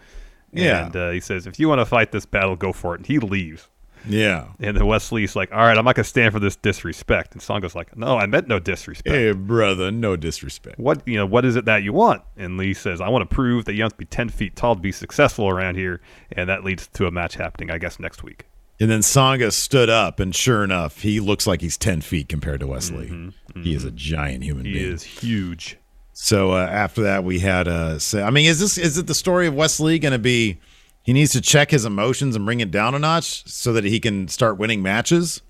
[0.52, 0.86] Yeah.
[0.86, 3.06] And uh, he says, "If you want to fight this battle, go for it." And
[3.06, 3.68] he leaves.
[4.06, 4.48] Yeah.
[4.60, 7.42] And then Wes Lee's like, "All right, I'm not gonna stand for this disrespect." And
[7.42, 9.08] Sanga's like, "No, I meant no disrespect.
[9.14, 10.78] Hey, brother, no disrespect.
[10.78, 11.26] What you know?
[11.26, 13.82] What is it that you want?" And Lee says, "I want to prove that you
[13.82, 16.00] have to be ten feet tall to be successful around here."
[16.32, 18.46] And that leads to a match happening, I guess, next week.
[18.78, 22.60] And then Sanga stood up, and sure enough, he looks like he's 10 feet compared
[22.60, 23.32] to Wes Lee.
[23.62, 24.92] He is a giant human Mm-hmm, He being.
[24.92, 25.78] is huge.
[26.12, 29.14] So uh, after that, we had uh, say, I mean, is this is it the
[29.14, 30.58] story of Wes Lee going to be?
[31.06, 34.00] He needs to check his emotions and bring it down a notch so that he
[34.00, 35.40] can start winning matches.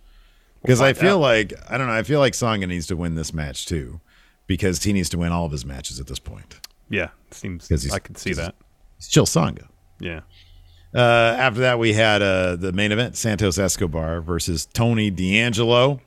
[0.61, 1.21] Because I feel out.
[1.21, 1.95] like I don't know.
[1.95, 4.03] I feel like Sanga needs to win this match too,
[4.47, 6.61] because he needs to win all of his matches at this point.
[6.91, 7.73] Yeah, seems.
[7.91, 8.55] I could see that.
[8.99, 9.67] He's chill Sanga.
[9.99, 10.21] Yeah.
[10.95, 16.01] Uh, after that, we had uh, the main event: Santos Escobar versus Tony D'Angelo.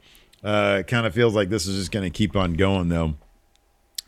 [0.44, 3.16] Uh, it kind of feels like this is just going to keep on going, though,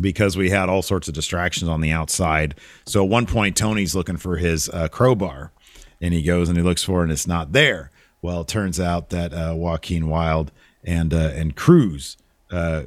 [0.02, 2.56] because we had all sorts of distractions on the outside.
[2.86, 5.52] So at one point, Tony's looking for his uh, crowbar,
[6.02, 7.91] and he goes and he looks for it, and it's not there.
[8.22, 10.52] Well, it turns out that uh, Joaquin Wilde
[10.84, 12.18] and uh, and Cruz
[12.52, 12.84] uh,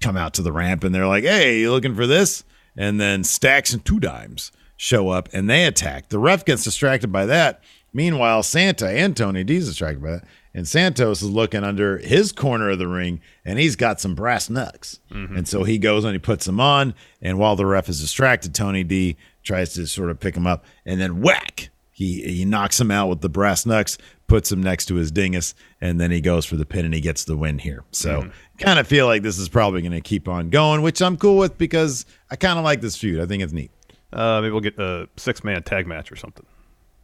[0.00, 2.44] come out to the ramp, and they're like, "Hey, you looking for this?"
[2.76, 6.08] And then Stacks and Two Dimes show up, and they attack.
[6.08, 7.62] The ref gets distracted by that.
[7.92, 10.24] Meanwhile, Santa and Tony D's distracted by that,
[10.54, 14.50] and Santos is looking under his corner of the ring, and he's got some brass
[14.50, 14.98] knucks.
[15.10, 18.54] And so he goes and he puts them on, and while the ref is distracted,
[18.54, 22.80] Tony D tries to sort of pick him up, and then whack, he he knocks
[22.80, 26.20] him out with the brass knucks, puts him next to his dingus, and then he
[26.20, 27.84] goes for the pin and he gets the win here.
[27.90, 28.22] So
[28.58, 31.36] kind of feel like this is probably going to keep on going, which I'm cool
[31.38, 33.20] with because I kind of like this feud.
[33.20, 33.70] I think it's neat.
[34.12, 36.44] Uh, maybe we'll get a six man tag match or something.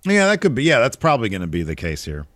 [0.05, 0.63] Yeah, that could be.
[0.65, 2.27] Yeah, that's probably going to be the case here.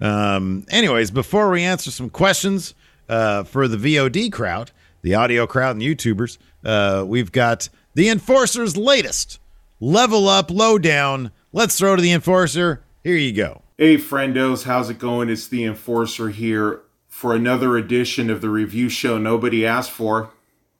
[0.00, 2.74] Um, anyways, before we answer some questions
[3.08, 4.70] uh, for the VOD crowd,
[5.02, 9.38] the audio crowd, and YouTubers, uh, we've got the Enforcer's latest
[9.80, 11.30] level up lowdown.
[11.52, 12.82] Let's throw to the Enforcer.
[13.02, 13.62] Here you go.
[13.78, 15.28] Hey, friendos, how's it going?
[15.28, 20.30] It's the Enforcer here for another edition of the review show nobody asked for,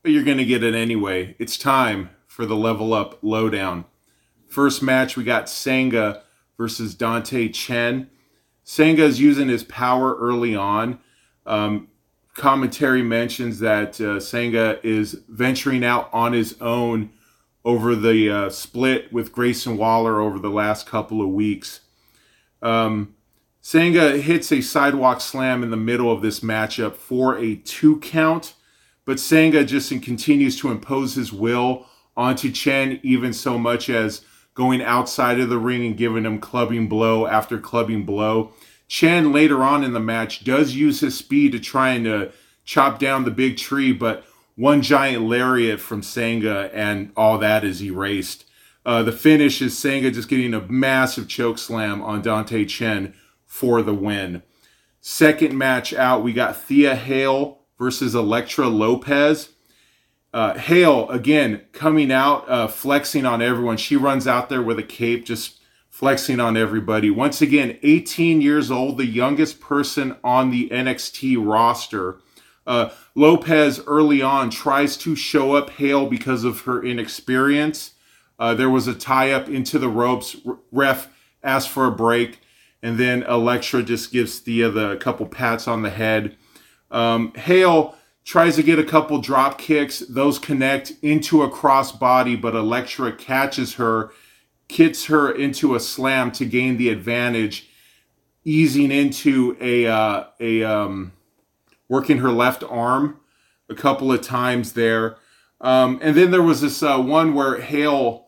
[0.02, 1.34] but you're going to get it anyway.
[1.38, 3.86] It's time for the Level Up Lowdown.
[4.46, 6.22] First match, we got Sanga
[6.58, 8.10] versus Dante Chen.
[8.68, 10.98] Sanga is using his power early on.
[11.46, 11.86] Um,
[12.34, 17.10] commentary mentions that uh, Sanga is venturing out on his own
[17.64, 21.80] over the uh, split with Grayson Waller over the last couple of weeks.
[22.60, 23.14] Um,
[23.60, 28.54] Sanga hits a sidewalk slam in the middle of this matchup for a two count,
[29.04, 31.86] but Sanga just continues to impose his will
[32.16, 34.22] onto Chen, even so much as
[34.56, 38.52] going outside of the ring and giving him clubbing blow after clubbing blow.
[38.88, 42.26] Chen later on in the match does use his speed to try and uh,
[42.64, 44.24] chop down the big tree, but
[44.56, 48.46] one giant lariat from Sanga and all that is erased.
[48.84, 53.82] Uh, the finish is Sanga just getting a massive choke slam on Dante Chen for
[53.82, 54.42] the win.
[55.00, 59.50] Second match out, we got Thea Hale versus Elektra Lopez.
[60.36, 63.78] Uh, Hale, again, coming out, uh, flexing on everyone.
[63.78, 67.08] She runs out there with a cape, just flexing on everybody.
[67.08, 72.18] Once again, 18 years old, the youngest person on the NXT roster.
[72.66, 77.92] Uh, Lopez early on tries to show up Hale because of her inexperience.
[78.38, 80.36] Uh, there was a tie up into the ropes.
[80.70, 81.08] Ref
[81.42, 82.40] asked for a break,
[82.82, 86.36] and then Elektra just gives Thea the couple pats on the head.
[86.90, 87.95] Um, Hale
[88.26, 90.00] tries to get a couple drop kicks.
[90.00, 94.10] Those connect into a crossbody, but Elektra catches her
[94.68, 97.70] kits her into a slam to gain the advantage,
[98.44, 101.12] easing into a uh, a um,
[101.88, 103.20] working her left arm
[103.68, 105.16] a couple of times there.
[105.60, 108.26] Um, and then there was this uh, one where Hale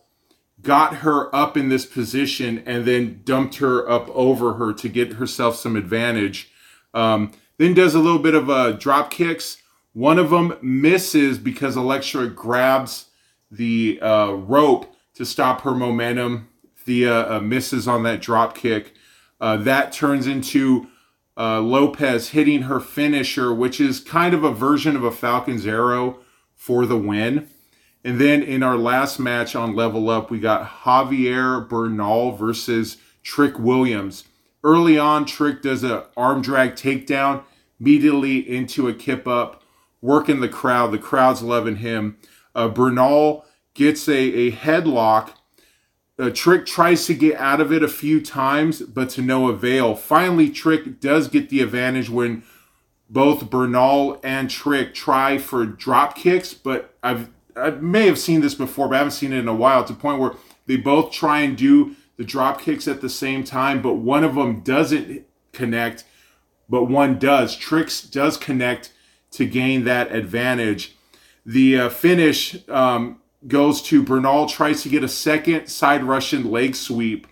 [0.62, 5.14] got her up in this position and then dumped her up over her to get
[5.14, 6.50] herself some advantage.
[6.94, 9.58] Um, then does a little bit of uh, drop kicks.
[9.92, 13.06] One of them misses because Elektra grabs
[13.50, 16.48] the uh, rope to stop her momentum.
[16.76, 18.94] Thea uh, misses on that drop kick.
[19.40, 20.86] Uh, that turns into
[21.36, 26.18] uh, Lopez hitting her finisher, which is kind of a version of a Falcon's arrow
[26.54, 27.48] for the win.
[28.04, 33.58] And then in our last match on Level Up, we got Javier Bernal versus Trick
[33.58, 34.24] Williams.
[34.64, 37.42] Early on, Trick does an arm drag takedown,
[37.80, 39.62] immediately into a kip up,
[40.00, 40.92] working the crowd.
[40.92, 42.18] The crowd's loving him.
[42.54, 43.44] Uh, Bernal
[43.74, 45.32] gets a, a headlock.
[46.18, 49.94] Uh, Trick tries to get out of it a few times, but to no avail.
[49.94, 52.42] Finally, Trick does get the advantage when
[53.08, 58.54] both Bernal and Trick try for drop kicks, but I've I may have seen this
[58.54, 59.84] before, but I haven't seen it in a while.
[59.84, 60.34] To the point where
[60.66, 64.34] they both try and do the drop kicks at the same time, but one of
[64.34, 66.04] them doesn't connect,
[66.68, 67.56] but one does.
[67.56, 68.92] Tricks does connect
[69.32, 70.96] to gain that advantage.
[71.44, 76.74] The uh, finish um, goes to Bernal tries to get a second side Russian leg
[76.74, 77.26] sweep.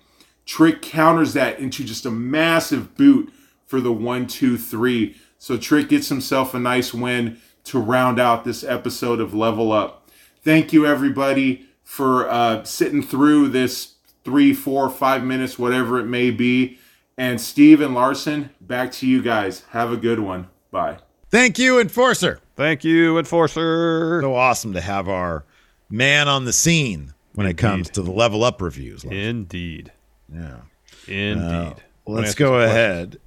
[0.44, 3.32] Trick counters that into just a massive boot
[3.66, 5.16] for the one, two, three.
[5.38, 10.08] So Trick gets himself a nice win to round out this episode of Level Up.
[10.42, 13.94] Thank you, everybody, for uh, sitting through this
[14.24, 16.78] three, four, five minutes, whatever it may be.
[17.18, 19.64] And Steve and Larson, back to you guys.
[19.70, 20.48] Have a good one.
[20.70, 20.98] Bye.
[21.36, 22.40] Thank you, Enforcer.
[22.56, 24.22] Thank you, Enforcer.
[24.22, 25.44] So awesome to have our
[25.90, 27.58] man on the scene when Indeed.
[27.58, 29.04] it comes to the level up reviews.
[29.04, 29.20] Larson.
[29.20, 29.92] Indeed.
[30.32, 30.60] Yeah.
[31.06, 31.42] Indeed.
[31.44, 31.74] Uh,
[32.06, 33.18] let's go ahead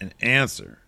[0.00, 0.80] and answer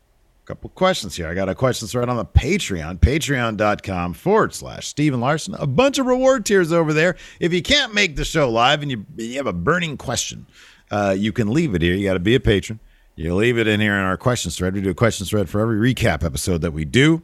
[0.43, 1.29] a couple questions here.
[1.29, 5.55] I got a question right on the Patreon, patreon.com forward slash Steve and Larson.
[5.55, 7.15] A bunch of reward tiers over there.
[7.39, 10.49] If you can't make the show live and you, you have a burning question,
[10.91, 11.95] uh, you can leave it here.
[11.95, 12.81] You got to be a patron.
[13.17, 14.75] You leave it in here in our questions thread.
[14.75, 17.23] We do a questions thread for every recap episode that we do.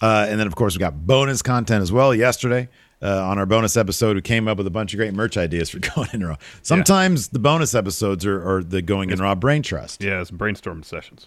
[0.00, 2.14] Uh, and then, of course, we got bonus content as well.
[2.14, 2.68] Yesterday,
[3.02, 5.68] uh, on our bonus episode, we came up with a bunch of great merch ideas
[5.68, 6.36] for going in raw.
[6.62, 7.30] Sometimes yeah.
[7.32, 10.02] the bonus episodes are, are the going in raw brain trust.
[10.02, 11.26] Yeah, it's brainstorming sessions.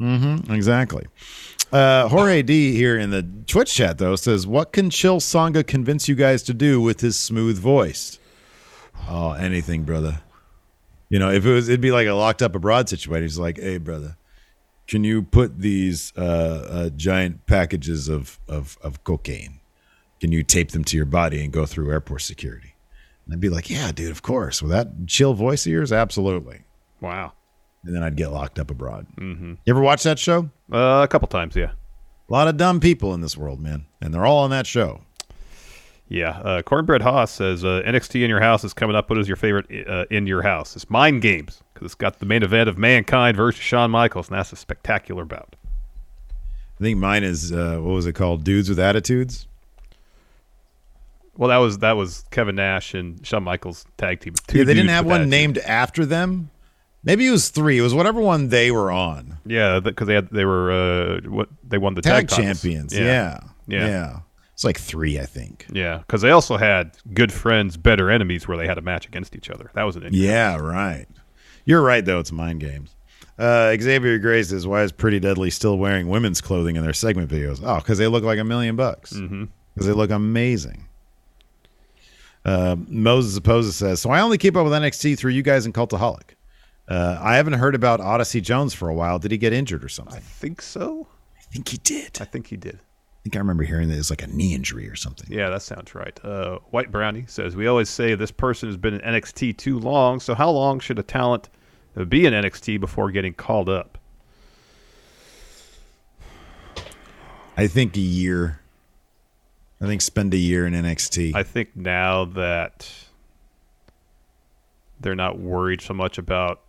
[0.00, 1.06] Mm-hmm, exactly.
[1.72, 6.08] Uh, Jorge D here in the Twitch chat though says, "What can Chill Sanga convince
[6.08, 8.18] you guys to do with his smooth voice?"
[9.08, 10.20] Oh, anything, brother.
[11.12, 13.22] You know, if it was, it'd be like a locked up abroad situation.
[13.24, 14.16] He's like, "Hey, brother,
[14.86, 16.20] can you put these uh,
[16.70, 19.60] uh, giant packages of, of of cocaine?
[20.20, 22.74] Can you tape them to your body and go through airport security?"
[23.26, 26.62] And I'd be like, "Yeah, dude, of course." With that chill voice of yours, absolutely.
[27.00, 27.32] Wow
[27.84, 29.06] and then I'd get locked up abroad.
[29.18, 29.54] Mm-hmm.
[29.64, 30.50] You ever watch that show?
[30.72, 31.72] Uh, a couple times, yeah.
[32.28, 35.02] A lot of dumb people in this world, man, and they're all on that show.
[36.12, 39.08] Yeah, uh, Cornbread Haas says uh, NXT in your house is coming up.
[39.08, 40.76] What is your favorite uh, in your house?
[40.76, 44.36] It's Mind Games because it's got the main event of Mankind versus Shawn Michaels, and
[44.36, 45.56] that's a spectacular bout.
[46.78, 48.44] I think mine is uh, what was it called?
[48.44, 49.46] Dudes with Attitudes.
[51.38, 54.34] Well, that was that was Kevin Nash and Shawn Michaels tag team.
[54.52, 55.30] yeah, they didn't have one attitude.
[55.30, 56.50] named after them.
[57.04, 57.78] Maybe it was three.
[57.78, 59.38] It was whatever one they were on.
[59.46, 62.94] Yeah, because they had they were uh, what they won the tag, tag champions.
[62.94, 63.00] Yeah.
[63.06, 63.40] Yeah.
[63.66, 64.18] yeah, yeah.
[64.54, 65.66] It's like three, I think.
[65.72, 69.34] Yeah, because they also had good friends, better enemies, where they had a match against
[69.34, 69.70] each other.
[69.74, 70.28] That was an interesting.
[70.28, 71.06] yeah, right.
[71.64, 72.18] You're right though.
[72.18, 72.94] It's mind games.
[73.38, 77.30] Uh, Xavier Gray says, "Why is Pretty Deadly still wearing women's clothing in their segment
[77.30, 77.60] videos?
[77.64, 79.12] Oh, because they look like a million bucks.
[79.12, 79.84] Because mm-hmm.
[79.84, 80.86] they look amazing."
[82.44, 85.74] Uh, Moses Opposes says, "So I only keep up with NXT through you guys and
[85.74, 86.34] Cultaholic."
[86.88, 89.18] Uh, I haven't heard about Odyssey Jones for a while.
[89.18, 90.16] Did he get injured or something?
[90.16, 91.06] I think so.
[91.38, 92.18] I think he did.
[92.20, 92.80] I think he did.
[93.22, 95.30] I think I remember hearing that it was like a knee injury or something.
[95.30, 96.18] Yeah, that sounds right.
[96.24, 100.18] Uh, White Brownie says we always say this person has been in NXT too long.
[100.18, 101.48] So how long should a talent
[102.08, 103.96] be in NXT before getting called up?
[107.56, 108.58] I think a year.
[109.80, 111.36] I think spend a year in NXT.
[111.36, 112.92] I think now that
[114.98, 116.60] they're not worried so much about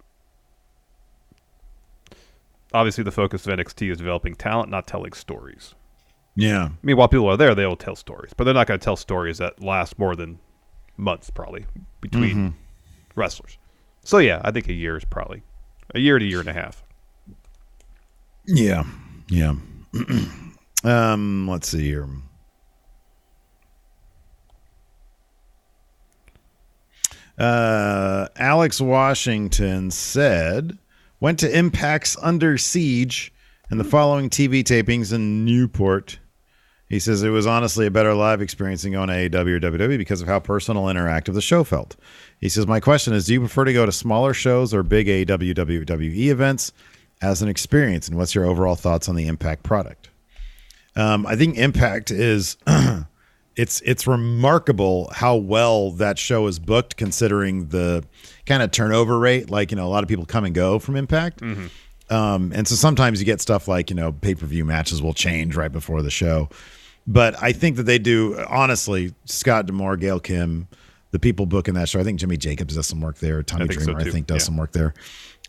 [2.75, 5.73] obviously the focus of NXT is developing talent, not telling stories.
[6.35, 6.65] Yeah.
[6.65, 8.83] I mean, while people are there, they will tell stories, but they're not going to
[8.83, 10.39] tell stories that last more than
[10.97, 11.65] months, probably
[12.01, 12.57] between mm-hmm.
[13.15, 13.57] wrestlers.
[14.03, 15.43] So yeah, I think a year is probably
[15.93, 16.83] a year to a year and a half.
[18.45, 18.83] Yeah,
[19.29, 19.55] yeah.
[20.83, 22.09] um, let's see here.
[27.37, 30.77] Uh, Alex Washington said,
[31.19, 33.33] went to Impact's Under Siege
[33.69, 36.19] and the following TV tapings in Newport.
[36.93, 39.97] He says it was honestly a better live experience than going to AEW or WWE
[39.97, 41.95] because of how personal and interactive the show felt.
[42.39, 45.07] He says, My question is Do you prefer to go to smaller shows or big
[45.07, 46.71] AEW, WWE events
[47.19, 48.07] as an experience?
[48.07, 50.09] And what's your overall thoughts on the Impact product?
[50.95, 52.57] Um, I think Impact is.
[53.55, 58.03] it's it's remarkable how well that show is booked considering the
[58.45, 60.95] kind of turnover rate like you know a lot of people come and go from
[60.95, 61.39] impact
[62.09, 65.71] um, and so sometimes you get stuff like you know pay-per-view matches will change right
[65.71, 66.49] before the show
[67.07, 70.67] but i think that they do honestly scott D'Amore gail kim
[71.11, 73.67] the people booking that show i think jimmy jacobs does some work there tommy I
[73.67, 74.45] think so, dreamer i think does Yeah.
[74.45, 74.93] some work there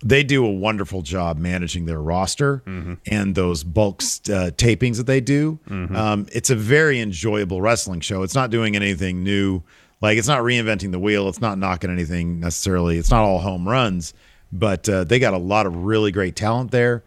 [0.02, 2.94] they do a wonderful job managing their roster Mm-hmm.
[3.06, 5.58] and those bulk uh, tapings that they do.
[5.70, 8.22] Um, it's a very enjoyable wrestling show.
[8.22, 9.62] It's not doing anything new.
[10.02, 11.28] Like it's not reinventing the wheel.
[11.28, 12.98] It's not knocking anything necessarily.
[12.98, 14.12] It's not all home runs,
[14.52, 17.02] but uh, they got a lot of really great talent there.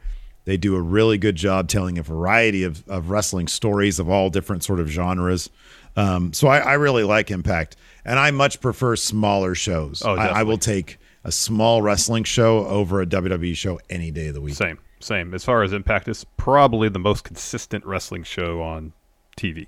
[0.48, 4.30] They do a really good job telling a variety of, of wrestling stories of all
[4.30, 5.50] different sort of genres.
[5.98, 7.76] Um, so I, I really like Impact,
[8.06, 10.04] and I much prefer smaller shows.
[10.06, 14.28] Oh, I, I will take a small wrestling show over a WWE show any day
[14.28, 14.54] of the week.
[14.54, 15.34] Same, same.
[15.34, 18.93] As far as Impact, it's probably the most consistent wrestling show on
[19.36, 19.68] TV.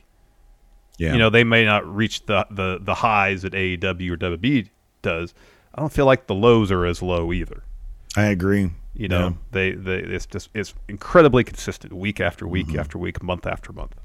[0.98, 1.12] Yeah.
[1.12, 4.70] You know, they may not reach the, the, the highs that AEW or WWE
[5.02, 5.34] does.
[5.76, 7.64] I don't feel like the lows are as low either.
[8.16, 8.72] I agree.
[9.00, 9.34] You know, Yeah.
[9.52, 12.80] they, they it's just it's incredibly consistent week after week Mm-hmm.
[12.80, 13.96] after week, month after month.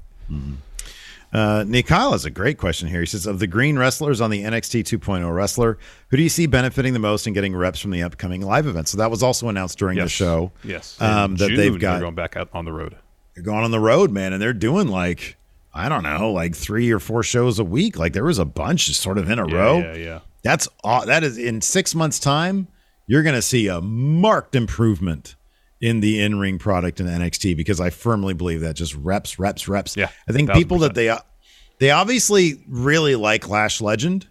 [1.33, 3.01] Uh, Nick Kyle has a great question here.
[3.01, 5.77] He says, Of the green wrestlers on the NXT 2.0 wrestler,
[6.09, 8.87] who do you see benefiting the most and getting reps from the upcoming live event?
[8.87, 10.51] So that was also announced during the show.
[10.63, 12.95] Yes, Um, that June, they've they're got going back out on the road.
[13.33, 15.35] they're going on the road, man, and they're doing like,
[15.73, 17.97] I don't know, like three or four shows a week.
[17.99, 19.77] Like there was a bunch just sort of in a Yeah, row.
[19.79, 20.19] yeah, yeah.
[20.43, 22.69] That's aw- that is in six months' time,
[23.07, 25.35] you're going to see a marked improvement
[25.81, 29.95] in the in-ring product in NXT because I firmly believe that just reps, reps, reps.
[29.97, 31.15] Yeah, I think people that they
[31.79, 34.27] they obviously really like Lash Legend,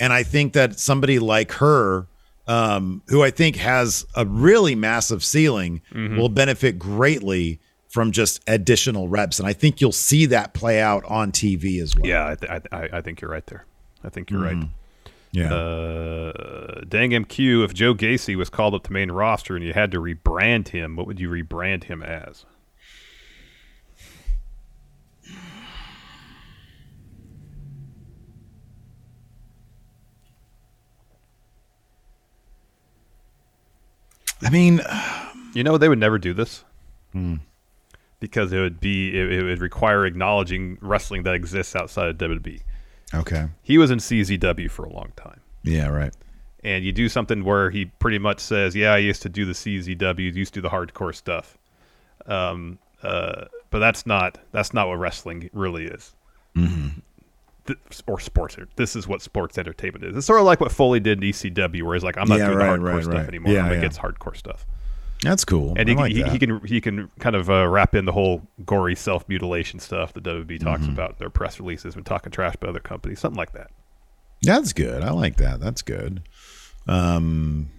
[0.00, 2.06] and I think that somebody like her,
[2.46, 6.16] um, who I think has a really massive ceiling, Mm-hmm.
[6.16, 7.58] will benefit greatly
[7.88, 11.94] from just additional reps, and I think you'll see that play out on TV as
[11.96, 12.06] well.
[12.06, 13.64] Yeah, I, th- I, I- I think you're right there.
[14.02, 14.68] I think you're right.
[15.34, 15.52] Yeah.
[15.52, 19.90] Uh, dang MQ, if Joe Gacy was called up to main roster and you had
[19.90, 22.46] to rebrand him, what would you rebrand him as?
[34.42, 34.80] I mean,
[35.54, 36.64] You know, they would never do this
[37.12, 37.36] Hmm.
[38.18, 42.60] because it would be it, it would require acknowledging wrestling that exists outside of WWE.
[43.20, 45.40] Okay, He was in CZW for a long time.
[45.62, 46.12] yeah, right.
[46.62, 49.52] and you do something where he pretty much says, "Yeah, I used to do the
[49.54, 51.58] CZW, used to do the hardcore stuff,"
[52.26, 56.14] um, uh, but that's not that's not what wrestling really is,
[56.56, 57.00] Mm-hmm.
[57.66, 58.56] Th- or sports.
[58.76, 60.16] This is what sports entertainment is.
[60.16, 62.46] It's sort of like what Foley did in ECW, where he's like, "I'm not Yeah,
[62.46, 63.28] doing right, the hardcore right, stuff right.
[63.28, 63.52] anymore.
[63.52, 63.78] Yeah, I'm yeah.
[63.78, 64.66] against hardcore stuff."
[65.24, 65.74] That's cool.
[65.76, 66.30] And he, like he, that.
[66.32, 70.12] he can he can kind of uh, wrap in the whole gory self mutilation stuff
[70.12, 70.92] that WB talks Mm-hmm.
[70.92, 73.70] about in their press releases when talking trash about other companies, something like that.
[74.42, 75.02] That's good.
[75.02, 75.58] I like that.
[75.60, 76.22] That's good.
[76.86, 77.70] Um,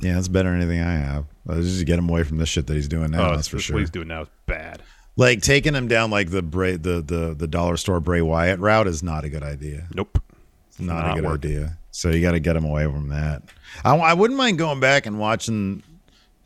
[0.00, 1.26] yeah, that's better than anything I have.
[1.44, 3.30] Let's just get him away from this shit that he's doing now.
[3.30, 3.74] oh, that's for sure.
[3.74, 4.82] What he's doing now is bad.
[5.16, 8.86] Like taking him down like the Bray, the the the dollar store Bray Wyatt route
[8.86, 9.88] is not a good idea.
[9.94, 10.22] Nope.
[10.68, 11.50] It's not, Not a good working.
[11.50, 11.78] idea.
[11.90, 13.42] So you got to get him away from that.
[13.84, 15.82] I, I wouldn't mind going back and watching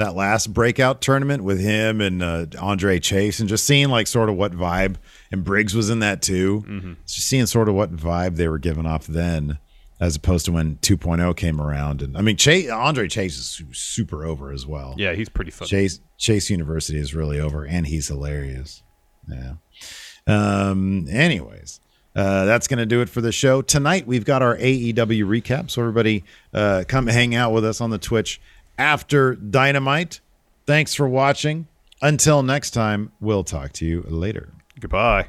[0.02, 4.28] that last breakout tournament with him and uh, Andre Chase and just seeing like sort
[4.28, 4.96] of what vibe
[5.30, 6.64] and Briggs was in that too.
[6.66, 6.92] Mm-hmm.
[7.06, 9.58] Just seeing sort of what vibe they were giving off then,
[10.00, 12.02] as opposed to when 2.0 came around.
[12.02, 14.94] And I mean, Chase, Andre Chase is super over as well.
[14.98, 15.68] Yeah, he's pretty funny.
[15.68, 18.82] Chase Chase University is really over, and he's hilarious.
[19.28, 19.54] Yeah.
[20.26, 21.06] Um.
[21.08, 21.80] Anyways,
[22.16, 24.06] uh, that's gonna do it for the show tonight.
[24.06, 27.98] We've got our AEW recap, so everybody, uh, come hang out with us on the
[27.98, 28.40] Twitch
[28.82, 30.20] after Dynamite.
[30.66, 31.68] Thanks for watching.
[32.02, 34.52] Until next time, we'll talk to you later.
[34.80, 35.28] Goodbye.